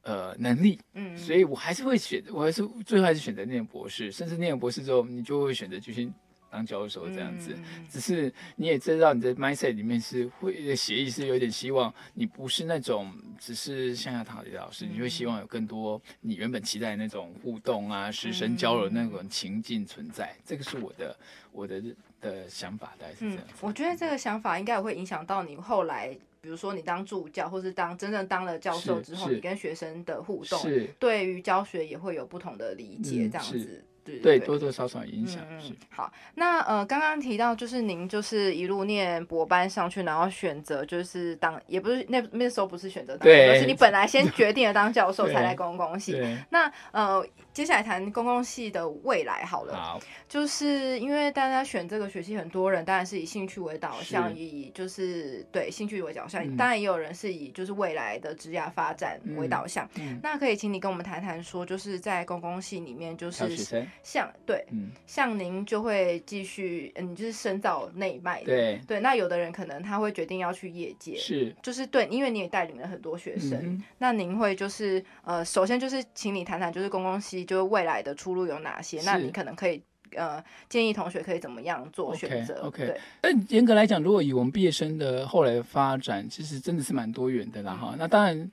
[0.04, 6.12] 呃能力，嗯，所以我还是会选，我还是最后还是选择念博士，甚至念了博士之后，你就会选择继续
[6.52, 7.56] 当教授这样子。
[7.90, 20.36] 只是你也知道，你的 mindset 里面是会协议是有点希望你不是那种只是向下讨的老师，你会希望有更多你原本期待的那种互动啊、师生交流那种情境存在。
[20.46, 21.18] 这个是我的
[21.52, 21.82] 我的
[22.22, 33.82] 的想法，大概是这嗯样子。，我觉得这个想法应该也会影响到你后来，比如说你当助教，或是当真正当了教授之后，你跟学生的互动，是，对于教学也会有不同的理解，这样子。
[34.04, 35.76] 对对，对多多少少影响嗯是嗯。
[35.90, 46.22] 好，那呃，刚刚提到就是您就是一路念博班上去，然后选择就是当，也不是那那时候不是选择当教对授，是你本来先决定了当教授才来公共系。
[46.50, 49.76] 那呃，接下来谈公共系的未来好了。
[49.76, 59.88] 好，就是因为大家选这个学系，很多人当然是以兴趣为导向，以就是对兴趣为导向，嗯当然也有人是以就是未来的职业发展为导向。
[59.96, 68.46] 嗯，那可以请你跟我们谈谈说，就是在公共系里面，就是像对嗯，像您就会继续，嗯，就是深造内脉的。
[68.46, 79.02] 对，对，那有的人可能他会决定要去业界，是，就是对，因为你也带领了很多学生，嗯那您会就是呃，首先就是请你谈谈，就是公共系就是未来的出路有哪些？
[79.04, 79.82] 那你可能可以
[80.16, 87.96] 呃建议同学可以怎么样做选择？OK 对，但严格来讲，如果以我们毕业生的后来的发展，其实真的是蛮多元的啦哈。
[87.98, 88.52] 那当然，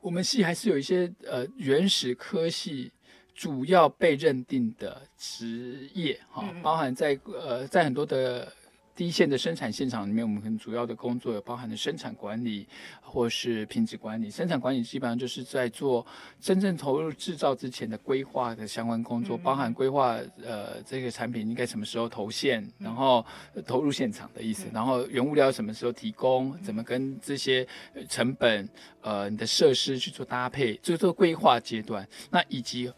[0.00, 2.92] 我们系还是有一些呃原始科系
[3.38, 8.52] 主要被认定的职业哈嗯，包含在呃在很多的。
[8.98, 12.66] 第一线的生产现场里面，我们很主要的工作有包含的生产管理
[13.00, 14.28] 或是品质管理。
[14.28, 16.04] 生产管理基本上就是在做
[16.40, 23.24] 真正投入制造之前的规划的相关工作，嗯包含规划呃这个产品应该什么时候投线，然后
[23.54, 28.68] 呃投入现场的意思，然后原物料什么时候提供，怎么跟这些呃成本
[29.00, 32.92] 呃你的设施去做搭配，就是做规划阶段，那以及。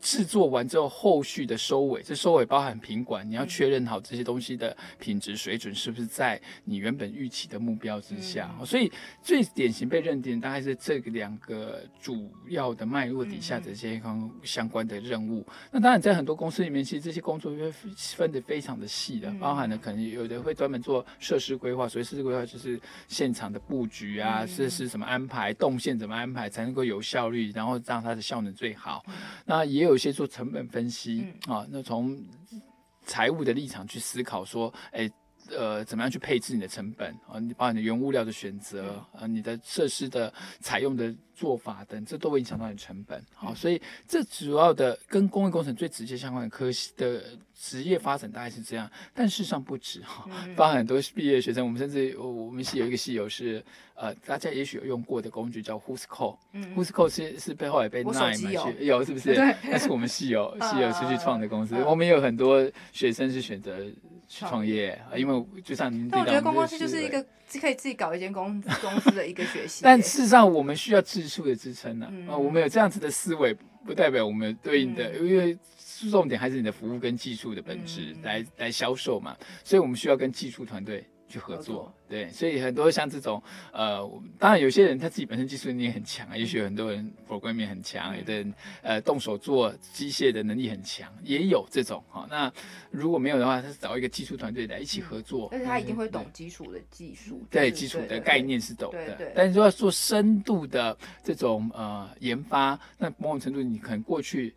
[0.00, 8.50] 制作完之后，后续的收尾，这收尾包含品管，你要确认好这些东西的品质水准是不是在你原本预期的目标之下。
[8.58, 8.90] 嗯所以
[9.22, 15.44] 最典型被认定大概是这两个主要的脉络底下的这些相相关的任务。
[15.70, 17.72] 那当然，在很多公司里面，其实这些工作会
[18.16, 29.04] 分得非常的细的，嗯包含了可能有的会专门做设施规划，所以设施规划就是现场的布局啊，嗯设施怎么安排，动线怎么安排才能够有效率，然后让它的效能最好。
[29.46, 32.20] 那也有一些做成本分析、啊，那从
[33.04, 35.10] 财务的立场去思考说，哎。
[35.56, 37.40] 呃，怎么样去配置你的成本啊？
[37.40, 43.24] 你把你的原物料的选择啊，你的设施的采用的做法等，这都会影响到你的成本。
[43.34, 47.22] 好，所以这主要的跟工业工程最直接相关的科系的
[47.58, 56.36] 职业发展大概是这样，但事实上不止哈，嗯包含很多毕业学生，我们甚至我我们系有一个系友是呃，大家也许有用过的工具叫 Who's Call。
[56.76, 59.34] Who's Call 是是背后也被 Nine 去有是不是？
[59.34, 63.82] 对那是我们系友 系友出去创的公司嗯，我们有很多学生是选择
[64.28, 67.24] 去创创业，啊因为就像您但我觉得系就是一个
[67.58, 72.36] 可以自己搞一间公公司的一个学习， 但事实上，我们需要技术的支撑呢、啊。
[72.36, 75.26] 我们有这样子的思维，不代表我们有对应的，嗯。
[75.26, 75.58] 因为
[76.10, 78.22] 重点还是你的服务跟技术的本质、嗯。
[78.22, 81.94] 来来销售嘛，所以我们需要跟技术团队去合作。
[82.08, 83.40] 对，所以很多像这种，
[83.72, 92.52] 呃，我当然有些人他自己本身技术能力很强啊，也许有很多人 programming 很强，有的人呃动手做机械的能力很强，也有这种哈、那
[92.90, 98.40] 如果没有的话，他是找一个技术团队来一起合作，但是他一定会懂基础的技术，对就是基础的概。
[98.40, 104.54] 念是懂的对对，但是说要做深度的这种呃研发，那某种程度你可能过去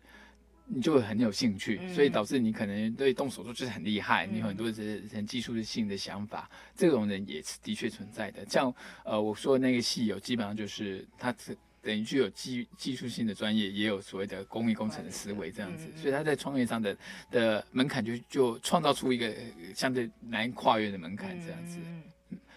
[0.74, 8.44] 你就会很有兴趣，嗯所以导致你可能对动手术就是很厉害，嗯你有很多的很技术性的想法，这种人也是的确存在的。
[8.48, 16.96] 像呃我说的那个戏友，基本上就是他只等于具有技技术性的专业，也有所谓的工艺工程的思维这样子所以他在创业上的
[17.30, 21.78] 的门槛就就创造出一个呃相对难跨越的门槛这样子。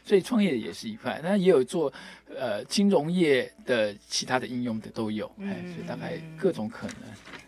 [0.08, 1.92] 嗯所以创业也是一块，那也有做
[2.34, 6.96] 呃金融业的其他的应用的都有，哎、嗯所以大概各种可能。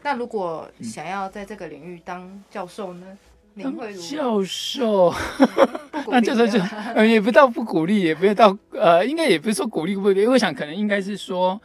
[0.03, 3.17] 那如果想要在这个领域当教授呢？
[3.53, 5.13] 您当会教授，
[6.07, 6.59] 那教授就
[6.95, 11.61] 呃也不到不鼓励，也不要到呃，应该也不是说鼓励不鼓励，我想可能应该是说，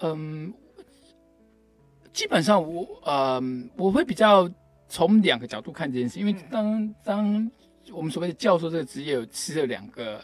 [0.00, 0.52] 嗯。
[2.12, 3.42] 基本上我呃
[3.76, 4.48] 我会比较
[4.88, 7.50] 从两个角度看这件事，因为当当
[7.92, 10.22] 我们所谓的教授这个职业有是有两个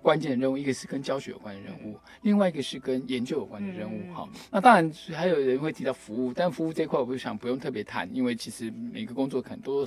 [0.00, 4.12] 关键的任务，一个是跟教学有关的任务，另外一个是跟研究有关的任务。
[4.12, 9.86] 哈，那当然还有人会提到服务，但服务这块我不想不用特别谈，因为其实每个工作可能都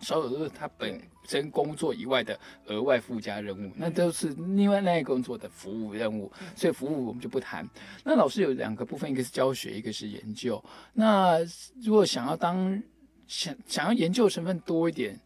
[0.00, 7.68] 少有都是他本身工作以外的额外附加任务，那都是另外那一个工作的服务任务，所以服务我们就不谈。
[8.04, 10.62] 那老师有两个部分，一个是教学，一个是研究。
[10.92, 11.38] 那
[11.82, 12.82] 如果想要当
[13.26, 15.20] 想想要研究成分多一点。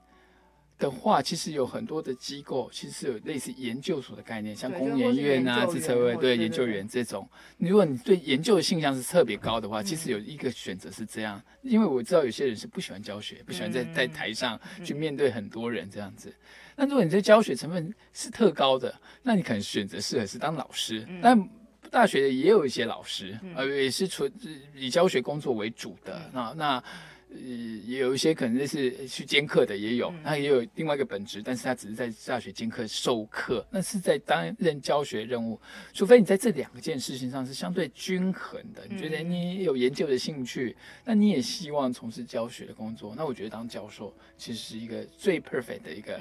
[0.76, 7.28] 的话，其实有很多的机构，其实是有类似研究所的概念，像工研院啊、自测会对研究员这种。
[7.58, 16.34] 如果你对研究的性向是特别高的话，其实有一个选择是这样，因为我知道有些人是不喜欢教学，不喜欢在在台上去面对很多人这样子。
[16.74, 21.06] 那如果你在教学成分是特高的，那你可能选择适合是当老师。
[21.22, 21.48] 但
[21.88, 24.30] 大学的也有一些老师，呃，也是纯
[24.74, 26.30] 以教学工作为主的。
[26.32, 26.84] 那那。
[27.34, 27.40] 呃，
[27.84, 35.60] 也有一些可能是去兼课的，也有，那也有另外一个本职，但是他只是在大学兼课授课，那是在担任教学任务。
[35.92, 46.20] 除非你在这两件事情上是相对均衡的，你觉得你有研究的兴趣，那你也希望从事教学的工作，那我觉得当教授其实是一个最 perfect 的一个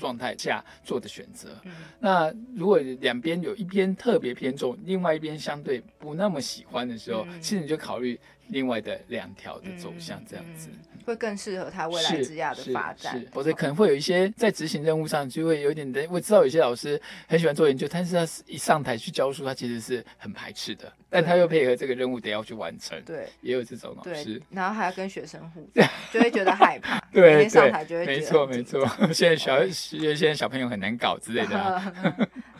[0.00, 1.56] 状态下做的选择。
[2.00, 8.18] 那如果两边有一边特别偏重，另外一边相对不那么喜欢的时候，其实你就考虑。
[8.48, 10.68] 另外的两条的走向，这样子
[11.04, 13.18] 会更适合他未来职业的发展。
[13.18, 16.06] 是，否则可能会有一些在执行任务上就会有点的。
[16.10, 20.92] 我知道有些老师很喜欢做研究，但是他一上台去教书，他其实是很排斥的。
[21.10, 23.00] 但他又配合这个任务得要去完成。
[23.04, 24.40] 对，也有这种老师。
[24.50, 27.00] 然后还要跟学生互动， 就会觉得害怕。
[27.12, 28.86] 对，上台就会没错没错。
[29.12, 29.58] 现在小
[29.92, 31.82] 因为现在小朋友很难搞之类的。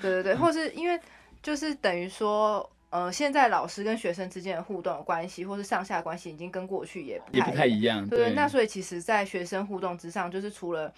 [0.00, 0.98] 对对对，或是因为
[1.42, 2.68] 就是等于说。
[2.92, 8.06] 呃，现在老师跟学生之间的互动关系，或是上下关系，已经跟过去也也不太一样。
[8.06, 10.92] 对，那所以其实，在学生互动之上，就是除了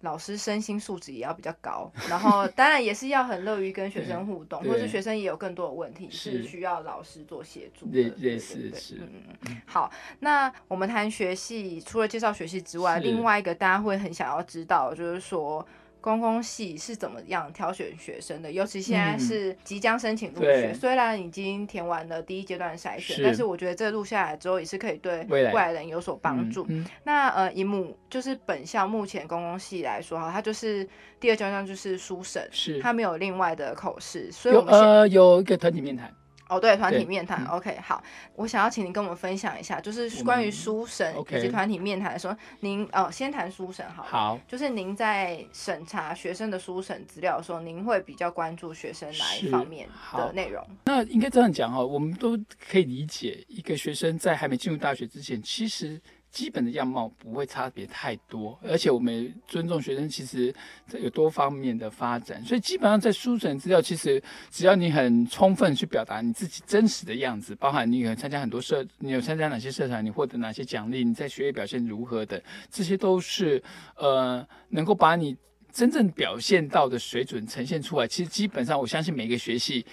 [0.00, 7.84] 老师身心素质也要比较高，然后当然也是要很乐于跟学生互动，或是学生也有更多的问题是需要老师做协助。
[7.88, 8.94] 对对是是。
[9.02, 9.08] 嗯
[9.46, 9.60] 嗯。
[9.66, 15.66] 好，那我们谈学系，除了介绍学系之外，另外一个大家会很想要知道，就是说。
[16.04, 18.52] 公共系是怎么样挑选学生的？
[18.52, 26.66] 尤其现在是即将申请入学，虽然已经填完了第一阶段筛选，但是我觉得这录下来之后也是可以对未来人有所帮助。
[27.04, 30.86] 那呃，以目就是本校目前公共系来说哈，它就是
[31.18, 36.14] 第二阶段就是书审，是它没有另外的口试，所以我们呃有一个团体面谈。
[36.48, 38.02] 哦，对，团体面谈，OK，好，
[38.36, 50.64] 我想要请您跟我们分享一下，就是关于书审以及团体面谈的时候，您哦，先谈书审好，好，就是您在审查学生的书审资料的时候，您会比较关注学生哪一方面的内容？
[50.84, 52.38] 那应该这样讲哦，我们都
[52.70, 56.00] 可以理解，一个学生在还没进入大学之前，其实。
[56.34, 60.52] 基本的样貌不会差别太多，而且我们尊重学生，其实
[61.00, 64.20] 有多方面的发展，所以基本上在书审资料，其实
[64.50, 73.62] 只要你很充分去表达你自己真实的样子，包含你有参加很多社，你有参加哪些社团，你获得哪些奖励，你在学业表现如何的，这些都是
[73.96, 75.36] 呃能够把你
[75.70, 78.08] 真正表现到的水准呈现出来。
[78.08, 79.86] 其实基本上，我相信每个学系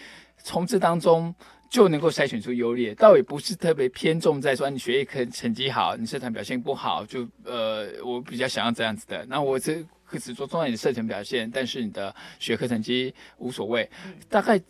[0.43, 1.35] 从这当中。
[1.71, 9.25] 就能够筛选出优劣，倒也不是特别偏重在说你学业可成绩好，你社团表现不好，就呃，我比较想要这样子的。
[9.27, 9.81] 那我这
[10.19, 13.89] 只做重要的社团表现，但是你的学科成绩无所谓。
[14.27, 14.61] 大概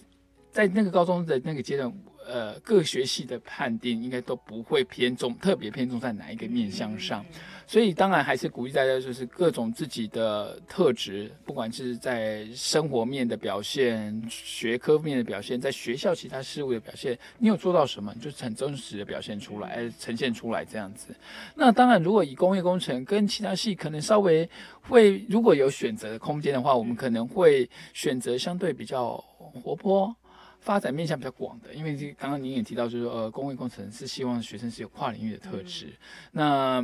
[0.51, 1.91] 在那个高中的那个阶段。
[2.27, 7.25] 呃，各学系的判定应该都不会偏重，特别偏重在哪一个面向上，
[7.67, 21.15] 所以当然还是鼓励大家，就是各种自己的特质，不管是在生活面的表现、学科面的表现，在学校其他事物的表现，你有做到什么，就是很真实的表现出来，呈现出来这样子。
[21.55, 24.47] 那当然，如果以工业工程跟其他系可能稍微
[24.81, 29.17] 会，如果有选择的空间的话，我们可能会选择相对比较
[29.63, 30.15] 活泼。
[30.61, 35.93] 发展面向比较广的，因为这刚刚您也提到，就是说，呃，工位工程是希望学生是有跨领域的特质，
[36.31, 36.81] 那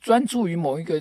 [0.00, 1.00] 专注于某一个。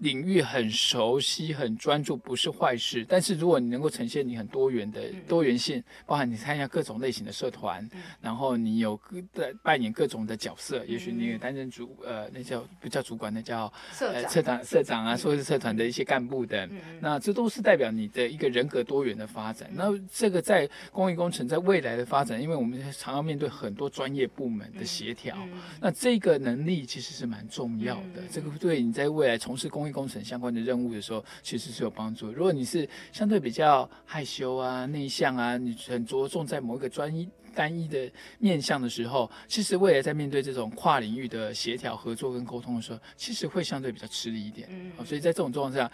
[0.00, 3.04] 领域很熟悉、很专注，不是坏事。
[3.08, 7.88] 但是如果你能够呈现你很多元的多元性，包含你参加各种类型的社团，
[8.20, 15.00] 然后你有各的扮演各种的角色，也许你也担任主呃，那叫不叫主管，那叫社社长社长。
[15.00, 16.68] 啊，或是社团的一些干部的，
[17.00, 19.70] 那这都是代表你的一个人格多元的发展。
[19.72, 25.36] 那这个在公益工程在未来的发展，因为我们常要面对很多专业部门的协调，
[25.80, 28.22] 那这个能力其实是蛮重要的。
[28.30, 32.30] 这个对你在未来从事工业工程相关的任务的时候，其实是有帮助。
[32.32, 44.68] 如果你是相对比较害羞啊、内向啊，你很着重在某一个专一单一的面向的时候，其实未来在面对这种跨领域的协调、合作跟沟通的时候，其实会相对比较吃力一点。
[44.70, 45.90] 嗯哦所以在这种状况下，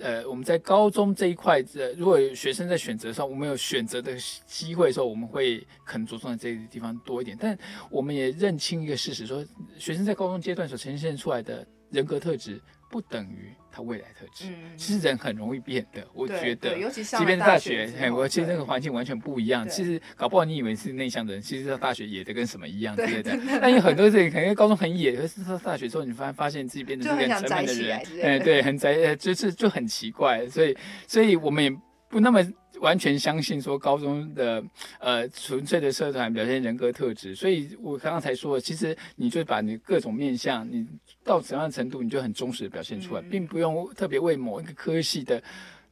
[0.00, 4.16] 呃，我们在高中这一块，呃，如果有学生在选择上，我们有选择的
[4.46, 7.36] 机会的时候，我们会可能着重在这个地方多一点。
[7.38, 7.56] 但
[7.90, 9.44] 我们也认清一个事实，说
[9.78, 12.60] 学生在高中阶段所呈现出来的人格特质，
[12.92, 14.44] 不等于他未来特质。
[14.48, 19.66] 嗯，其实人很容易变的，我觉得，尤其上即便是大学，我其实那个环境完全不一样。
[19.66, 23.58] 其实搞不好你以为是内向的人，其实到大学野的跟什么一样之对类的。
[23.62, 30.46] 但有很多人可能高中很野，可是到大学之后，你发发现自己变成就很这个很沉闷的人哎，对，很宅，呃就是就很奇怪。
[30.50, 30.76] 所以，
[31.06, 31.70] 所以我们也
[32.12, 32.46] 不那么
[32.80, 34.62] 完全相信说高中的
[35.00, 37.34] 呃纯粹的社团表现人格特质。
[37.34, 40.86] 所以我刚刚才说，其实你就把你各种面向，你
[41.24, 45.42] 到怎样的程度，你就很忠实的表现出来，嗯并不用特别为某一个科系的。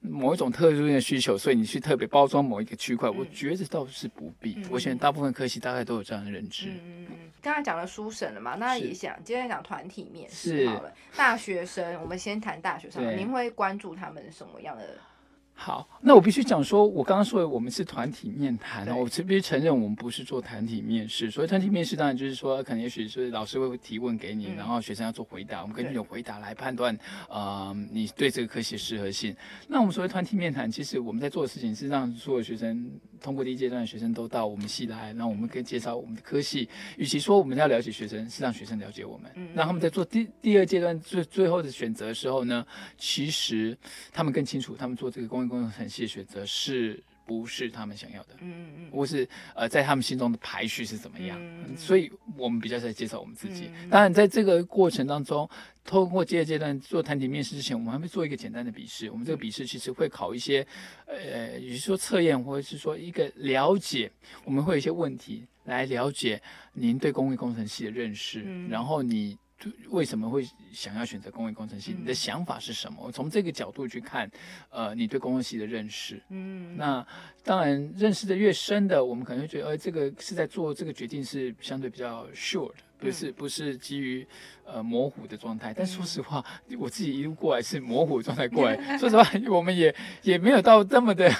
[0.02, 4.54] 某一种特殊的需求，所以你去特别包装某一个区块，我嗯觉得倒是不必。
[4.56, 6.68] 嗯我想大部分科系大概都有这样的认知。
[6.68, 10.90] 嗯嗯嗯，刚才讲了书审了嘛，那也想今天讲团体面试好了。
[11.14, 14.96] 大学生，我们先谈大学生，您会关注他们什么样的？
[15.62, 21.30] 好，那我必须讲说，我刚刚说的我们是团体面谈哦，我必须承认我们不是做团体面试。
[21.30, 26.98] 所以团体面试当然就是说，可能也许是老师会提问给你，嗯然后学生要做回答，我们根据对有回答来判断，
[27.28, 29.36] 呃，你对这个科系适合性。
[29.68, 32.90] 那我们所谓团体面谈，其实我们在做的事情是让所有学生
[33.20, 36.68] 通过第一阶段的学生都到我们系来，那我们可以介绍我们的科系。
[36.96, 42.66] 与其说我们要了解学生，是让学生了解我们，嗯让他们在做第第二阶段最最后的选择的时候呢，
[42.96, 43.76] 其实
[44.12, 51.38] 他们更清楚，他们做这个工业工程系的选择是不是他们想要的，嗯嗯或是呃在他们心中的排序是怎么样。
[51.40, 53.70] 嗯所以我们比较在介绍我们自己。
[53.82, 55.48] 嗯当然，在这个过程当中，
[55.90, 59.10] 通过第二阶段做团体面试之前，我们还会做一个简单的笔试。
[59.10, 60.64] 我们这个笔试其实会考一些，
[61.06, 64.10] 呃，也就是说测验，或者是说一个了解，
[64.44, 66.40] 我们会有一些问题来了解
[66.74, 69.36] 您对工业工程系的认识，嗯然后你。
[69.90, 71.92] 为什么会想要选择工业工程系？
[71.92, 72.98] 嗯你的想法是什么？
[73.02, 74.30] 我从这个角度去看，
[74.70, 76.22] 呃，你对工业系的认识。
[76.30, 77.06] 嗯，那
[77.42, 84.26] 当然，认识的越深的，我们可能会觉得，呃，这个是在做这个决定是相对比较 sure 的，不嗯是不是基于
[84.64, 85.74] 呃模糊的状态。
[85.74, 86.44] 但说实话，
[86.78, 91.30] 我自己一路过来是模糊状态过来， 说实话，我们也也没有到这么的。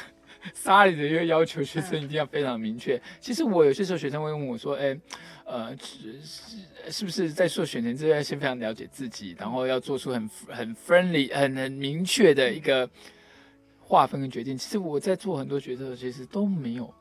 [0.54, 3.00] 沙里的一个要求，学生一定要非常明确。
[3.20, 4.98] 其实我有些时候学生会问我说：“哎，
[5.44, 6.56] 呃，是是
[6.90, 12.88] 是不是在做选择之前先非常了解自己，然后要做出很很 friendly、很很明确的一个
[13.80, 16.94] 划分跟决定？”其实我在做很多决策，其实都没有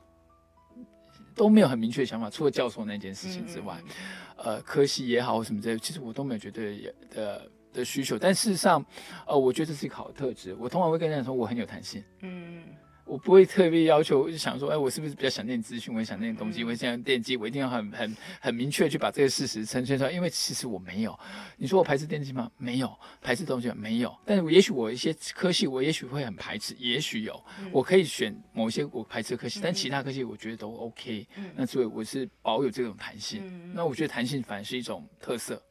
[1.36, 8.18] 都没有很明确的想法，除了教授那件事情之外，嗯呃，科系也好或什么之类，其实我都没有绝对的的需求。
[8.18, 8.86] 但事实上，
[9.28, 10.56] 呃，我觉得这是一个好的特质。
[10.60, 12.04] 我通常会跟人家说，我很有弹性。
[12.22, 12.64] 嗯
[13.10, 21.20] 我不会特别要求，就想说，哎，我是不是比较想念资讯，我也想念东西，嗯我想电机，我一定要很很很明确去把这个事实呈现出来，因为其实我没有。
[21.58, 22.52] 你说我排斥电机吗？
[22.58, 24.16] 没有，排斥东西没有。
[24.26, 31.28] 但是我也许我一些科系，我也许会很排斥，也许有，嗯我可以选某些我排斥的科系，但嗯其他科系我觉得都 OK。
[31.36, 33.42] 嗯那所以我是保有这种弹性。
[33.44, 35.62] 嗯那我觉得弹性反而是一种特色。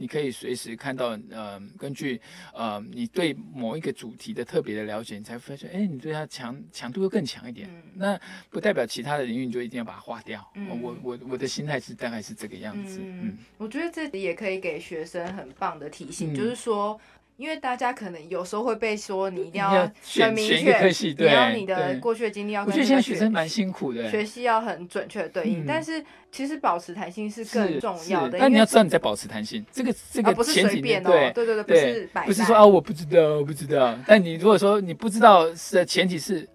[0.00, 2.18] 嗯你可以随时看到，呃，根据
[2.54, 7.68] 呃你对某一个主题的特别的了解，你才发现，哎，你对它强强度又更强一点。
[7.68, 10.50] 嗯那不代表其他的领域你就一定要把它划掉。
[10.54, 12.98] 嗯我我我的心态是大概是这个样子。
[13.02, 16.98] 嗯嗯，我觉得这里也可以给学生很棒的提醒，嗯就是说。
[17.40, 24.10] 因为大家可能有时候会被说你一定要很明选选一个科确，你，要你的对过去的经历要我觉得现在跟学生蛮辛苦的。
[24.10, 33.98] 学习要很准确的对应，嗯但是其实保持弹性是更重要的，是但你要知道你在保持弹性，这个这个啊不是随便哦，对对对对，不是摆不是说啊，我不知道，我不知道。
[34.06, 36.46] 但你如果说你不知道的前提是，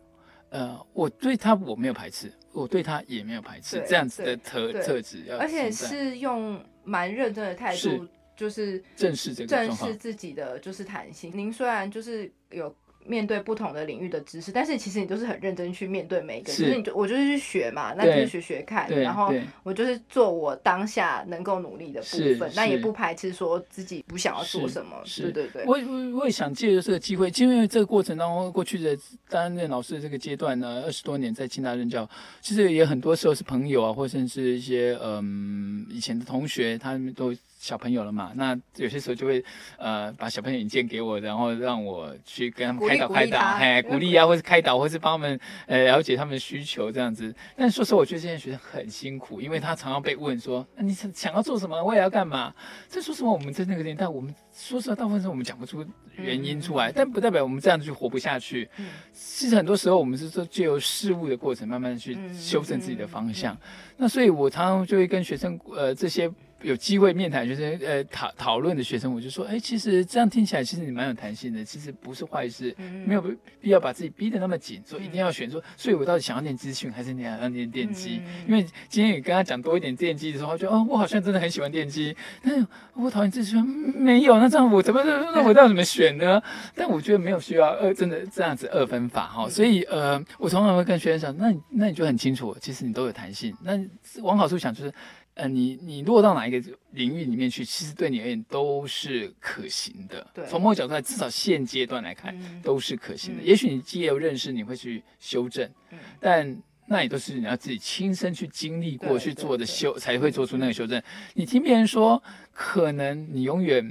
[0.49, 8.05] 呃，我对他我没有排斥，我对他也没有排斥，对这样子的特对特质要而且是用蛮认真的态度，
[8.35, 9.95] 就是正视这个正视。
[9.95, 11.31] 自己的就是弹性。
[11.33, 12.73] 您虽然就是有
[13.07, 19.31] 面对不同的领域的知识，但是其实你都是很认真去面对每一个，是就是你就我就是去学嘛，那就是学学看，然后
[19.61, 28.97] 我就是做我当下能够努力的部分，那也不排斥说自己不想要做什么，是对对对，我我我也想借着这个机会，因为这个过程当中，过去的
[29.29, 32.09] 担任老师的这个阶段呢，二十多年在清大任教，
[32.41, 37.31] 其实也很多时候是朋友啊，或甚至一些嗯以前的同学，他们都
[37.65, 39.43] 小朋友了嘛，那有些时候就会
[39.79, 47.33] 呃把小朋友引荐给我，然后让我去跟他们开导开导，哎，鼓励啊，或是开导，或是帮他们呃了解他们的需求这样子。
[47.57, 52.53] 但说实话，我觉得这些学生很辛苦，因为他常常被问说，那你想想要做什么，我也要干嘛？
[52.87, 55.83] 这说实话，我们在那个年代，我们说实话，大部分时候我们讲不出
[56.17, 58.69] 原因出来，但不代表我们这样子就活不下去。
[58.77, 63.57] 嗯其实很多时候，我们是说借由事物的过程，慢慢去嗯修正自己的方向。
[63.97, 66.29] 那所以，我常常就会跟学生，呃，这些
[66.65, 73.21] 有机会面谈学生，呃，讨讨论的学生，我就说，哎，其实这样听起来，其实你蛮有弹性的，其实不是坏事，嗯没有
[73.61, 78.21] 必要把自己逼得那么紧，说一定要选说，所以我到底想要念资讯还是你想要念电机？
[78.25, 86.41] 嗯因为今天你跟他讲多一点电机的时候，他就哦，我好像真的很喜欢电机，但是我讨厌资讯，嗯没有，那这样我怎么那我到底怎么选呢？
[86.73, 93.55] 但我觉得没有需要二真的这样子二分法哈，所以呃，我通常会跟学生讲，那你那你就很清楚，其实你都有弹性。
[93.61, 93.73] 那
[94.21, 94.93] 往好处想就是，
[95.35, 96.57] 呃，你你落到哪一个
[96.91, 100.25] 领域里面去，其实对你而言都是可行的。
[100.33, 103.43] 对从某个角度来，至少现阶段来看，嗯都是可行的。
[103.43, 106.57] 嗯也许你既有认识，你会去修正，嗯但
[106.87, 111.01] 那也都是你要自己亲身去经历过去做的修，才会做出那个修正。
[111.33, 112.21] 你听别人说，
[112.53, 113.83] 可能你永远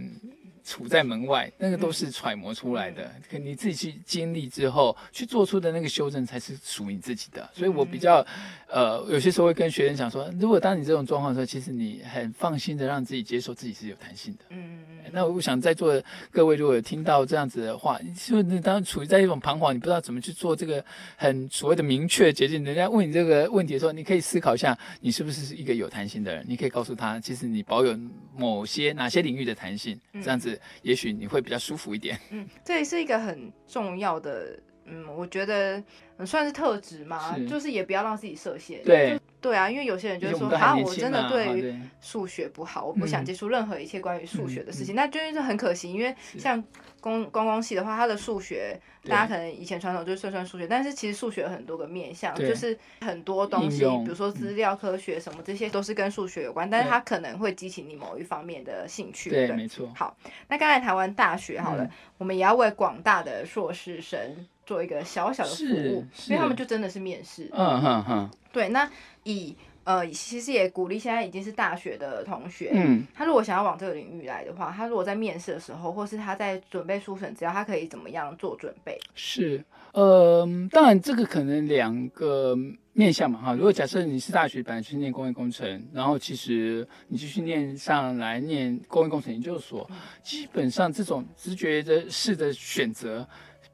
[0.64, 3.10] 处在门外，那个都是揣摩出来的。
[3.30, 7.48] 可你自己去经历之后，去做出的那个修正，才是属于你自己的。
[7.52, 8.26] 所以我比较，
[8.68, 14.44] 呃，有些时候会跟学生讲说，如果当你这种状况的时候，其实你很放心的让自己接受自己是有弹性的。
[14.48, 20.82] 嗯嗯那我想在座的各位，如果有听到这样子的话，就是你当处于在一种彷徨，你不知道怎么去做这个
[21.16, 22.64] 很所谓的明确的捷径。
[22.64, 26.44] 人家问你这个问题的时候，你可以思考一下，你是不是一个有弹性的人？
[26.48, 27.96] 你可以告诉他，其实你保有
[28.36, 32.18] 某些哪些领域的弹性，这样子也许你会比较舒服一点。
[32.30, 35.82] 嗯，这也是一个很重要的，嗯，我觉得、
[36.18, 37.46] 嗯、算是特质嘛，是。
[37.46, 38.82] 就是也不要让自己设限。
[38.84, 39.14] 对。
[39.14, 46.64] 就对啊，因为有些人就会说，啊，我真的对于数学不好，我不想嗯接触任何一切关于数学的事嗯情，那就是很可惜，因为像
[47.04, 59.28] 公公共系的话，它的数学，大家可能以前传统就是算算数学，但是其实数学有很多个面向，就是很多东西，比如说资料科学什么，这些都是跟数学有关，但是它可能会激起你某一方面的兴趣。
[59.28, 59.92] 对，对没错。
[59.94, 60.16] 好，
[60.48, 64.18] 那刚才台湾大学好了，嗯我们也要为广大的硕士生
[64.64, 67.50] 做一个小小的服务，是因为他们就真的是面试。
[67.52, 68.88] 嗯哼哼，对，那
[69.24, 78.98] 以呃，其实也鼓励现在已经是大学的同学，嗯，他如果想要往这个领域来的话，他如果在面试的时候，或是他在准备书审只要，他可以怎么样做准备？
[79.14, 79.62] 是，
[79.92, 82.56] 呃，当然这个可能两个
[82.94, 83.54] 面向嘛哈。
[83.54, 89.88] 如果假设你是大学本来去念工业工程，然后其实你继续念上来念工业工程研究所，
[90.22, 93.28] 基本上这种直觉的式的选择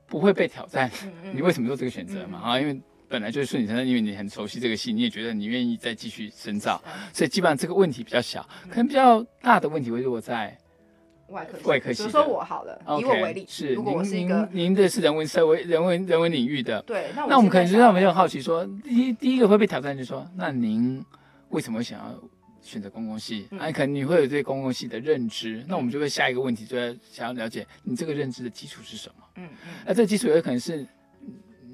[0.09, 0.91] 不会被挑战。
[1.33, 2.41] 你为什么做这个选择嘛？
[2.41, 2.81] 啊，因为
[3.11, 6.81] 本来就是顺理成章，因为你很熟悉这个戏，你也觉得你愿意再继续深造，
[7.13, 10.57] 所以基本上这个问题比较小，可能比较大的问题会落在
[11.31, 11.65] 外科系。
[11.67, 21.05] 外科系比如说我好了以我为例，是如果我您是一个您您的是人文社会 人文人文领域的，对，那那我们可能就让我们就很好奇，说，第一第一个会被挑战，就是说，那您
[21.49, 22.17] 为什么想要
[22.63, 23.49] 选择公共系？
[23.51, 23.59] 嗯。
[23.59, 29.25] 啊，可能你会有对公共系的认知，那我们就会下一个问题，就要想要了解你这个认知的基础是什么？
[29.35, 29.73] 嗯嗯。
[29.85, 30.87] 那这个基础有可能是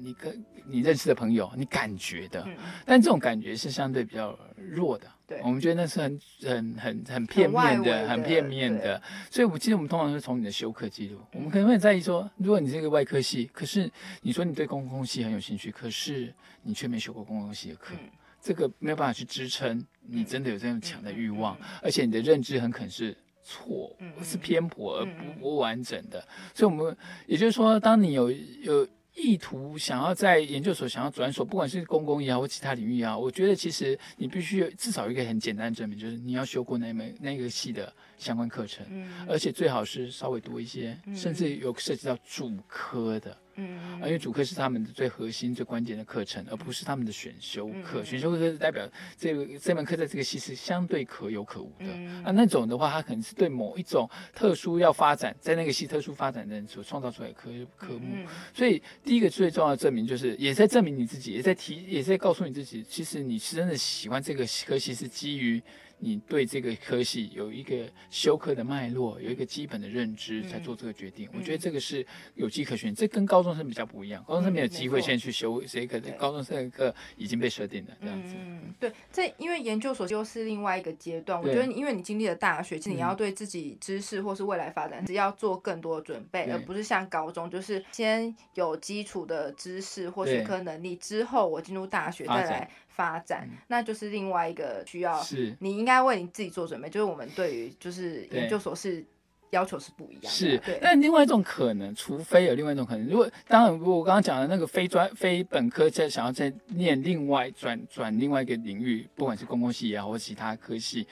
[0.01, 2.45] 你跟你认识的朋友，你感觉的，
[2.85, 5.07] 但这种感觉是相对比较弱的。
[5.25, 5.39] 对。
[5.43, 9.01] 我们觉得那是很很很很片面的、很片面的。
[9.31, 13.89] 所以，我其实我们通常是从你的修课记录，我们可能会在意说，如果你是一个外科系，可是
[14.21, 18.09] 你说你对公共系很有兴趣，可是你却没修过公共系的课，嗯。
[18.41, 23.15] 这个没有办法去支撑你真的有这样强的欲望，而且你的认知很可能是。
[23.49, 26.21] 错是偏颇而不不完整的，
[26.53, 26.97] 所以我们
[27.27, 28.85] 也就是说，当你有有
[29.17, 39.25] 意图想要在研究所想要转所，不管是公共也好或其他领域也好，我觉得其实你必须有至少有一个很简单的证明，就是你要修过那门那个系的相关课程，嗯。
[39.27, 41.15] 而且最好是稍微多一些，嗯。
[41.15, 48.03] 甚至有涉及到主科的，嗯啊，因为主课是他们的最核心、最关键的课程，而不是他们的选修课。
[48.03, 48.87] 选修课是代表
[49.17, 51.85] 这个这门课在这个系是相对可有可无的。
[51.87, 58.15] 嗯啊，那种的话，它可能是对某一种特殊要发展，在那个系特殊发展的人所创造出来的科科目。
[58.15, 65.61] 嗯所以第一个最重要的证明，就是也在证明你自己，也在提，也在告诉你自己，其实你是真的喜欢这个科系，是基于
[65.99, 71.27] 你对这个科系有一个修课的脉络，有一个基本的认知，才做这个决定。
[71.33, 74.23] 我觉得这个是有迹可循，这跟高中生比较不一样。
[74.27, 78.35] 高中生没有机会先去修这个，高中生的课已经被设定了，这样子。
[78.37, 81.41] 嗯，对，这因为研究所就是另外一个阶段。
[81.41, 96.89] 我觉得你因为你经历了大学，其实你嗯要对自己知识或是未来发展，是要做更多的准备，而不是像高中就是先有基础的知识或学科能力，之后我进入大学再来发展，那就是另外一个需要，是你应该为你自己做准备。
[96.89, 99.05] 就是我们对于就是研究所是
[99.51, 111.07] 要求是不一样的，是对，，但另外一种可能，除非有另外一种可能，如果当然，如果我刚刚讲的那个非专非本科在想要再念另外转转另外一个领域，不管是公共系也好，或其他科系，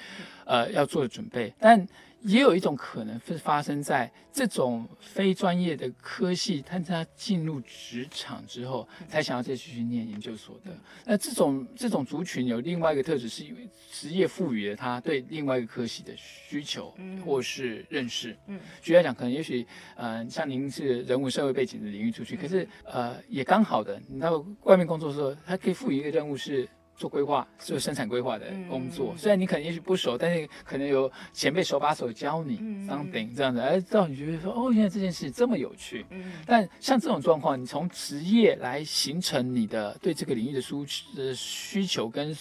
[0.46, 1.88] 呃，要做的准备，但。
[2.26, 10.72] 也有一种可能是发生在这种非专业的科系，但是他进入职场之后，才想要再继续念研究所的。
[11.06, 18.36] 那这种这种族群有另外一个特质，是因为职业赋予了他对另外一个科系的需求嗯或是认识。
[18.48, 19.66] 嗯举例来讲，可能也许
[19.96, 26.68] 呃，像您是人文社会背景的领域出去，可是呃，也刚好的，你到外面工作的时候，他可以赋予一个任务是。
[26.96, 29.18] 做规划，做生产规划的工作，嗯。
[29.18, 36.06] 虽然你可能也许不熟，但是可能有前辈手把手教你、嗯 something 这样子，哎，让你觉得说，哦，原来这件事这么有趣。
[36.10, 36.32] 嗯。
[36.46, 40.76] 但像这种状况，你从职业来形成你的对这个领域的需
[41.18, 42.38] 呃需求跟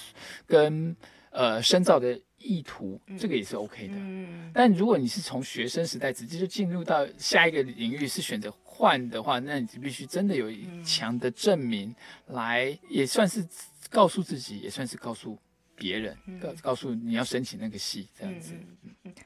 [0.47, 0.97] 跟
[1.31, 3.95] 呃深造的意图，这个也是 OK 的。
[3.97, 4.51] 嗯。
[4.55, 10.49] 但如果你是从学生时代直接就进入到下一个领域是选择换的话，那你就必须真的有
[10.85, 11.95] 强的证明
[12.27, 13.47] 来，也算是
[13.91, 15.39] 告诉自己，也算是告诉
[15.77, 18.55] 别人，告告诉你要申请那个系这样子。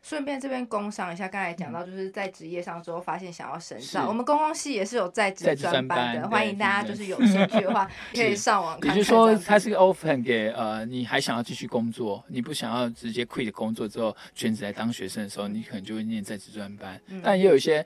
[0.03, 8.97] 顺便这边工商一下，刚才讲到就是在职业上之后发现想要深造，我们公共系也是有在职专专班的，对欢迎大家就是有兴趣的话 可以上网看看。
[8.97, 17.01] 也就是说，这样子它是个 open 给呃，你还想要继续工作，你不想要直接 quit 工作之后全职来当学生的时候，你可能就会念在职专班。
[17.09, 17.85] 嗯但也有一些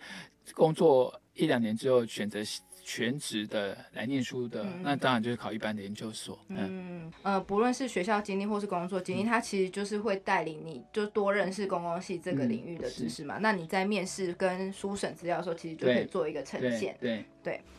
[0.54, 2.40] 工作一两年之后选择
[2.94, 6.38] 全职的来念书的，嗯那当然就是考一般的研究所。
[6.48, 13.38] 嗯，嗯呃，不论是学校经历或是工作经历，它其实就是会带领你就多认识公共系这个嗯领域的知识嘛。
[13.40, 16.94] 那你在面试跟书审资料的时候，其实就可以做一个呈现。
[17.00, 17.24] 对，对，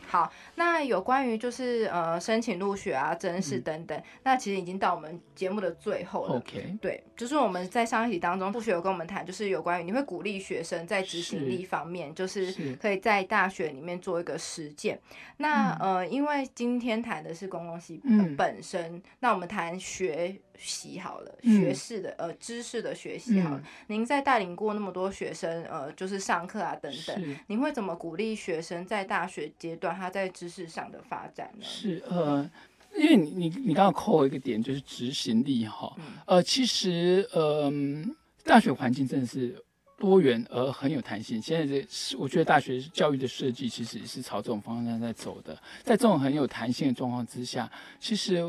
[0.06, 3.42] 好，那有关于就是呃申请入学啊、甄嗯。
[3.44, 6.36] 试等等，那其实已经到我们节目的最后了。
[6.36, 14.98] OK，对，就是我们在上一集当中，不学有跟我们谈，就是有关于你会鼓励学生在执行力方面，就是是可以在大学里面做一个实践。
[15.36, 18.00] 那、呃，因为今天谈的是公共系、
[18.36, 23.58] 本身，那我们谈学习好了，嗯学士的呃知识的学习好了。
[23.58, 31.64] 嗯您在带领过那么多学生，呃，就是上课啊等等，您会怎么鼓励学生在大学阶段他在知识上的发展呢？
[31.64, 32.50] 是呃。
[32.96, 39.60] 因为你你你刚刚扣了一个点，就是执行力哈，嗯呃，其实嗯、大学环境真的是
[39.98, 41.42] 多元而很有弹性。
[41.42, 45.60] 现在这是我觉得大学教育的设计其实是朝这种方向在走的。
[45.82, 48.40] 在这种很有弹性的状况之下，其实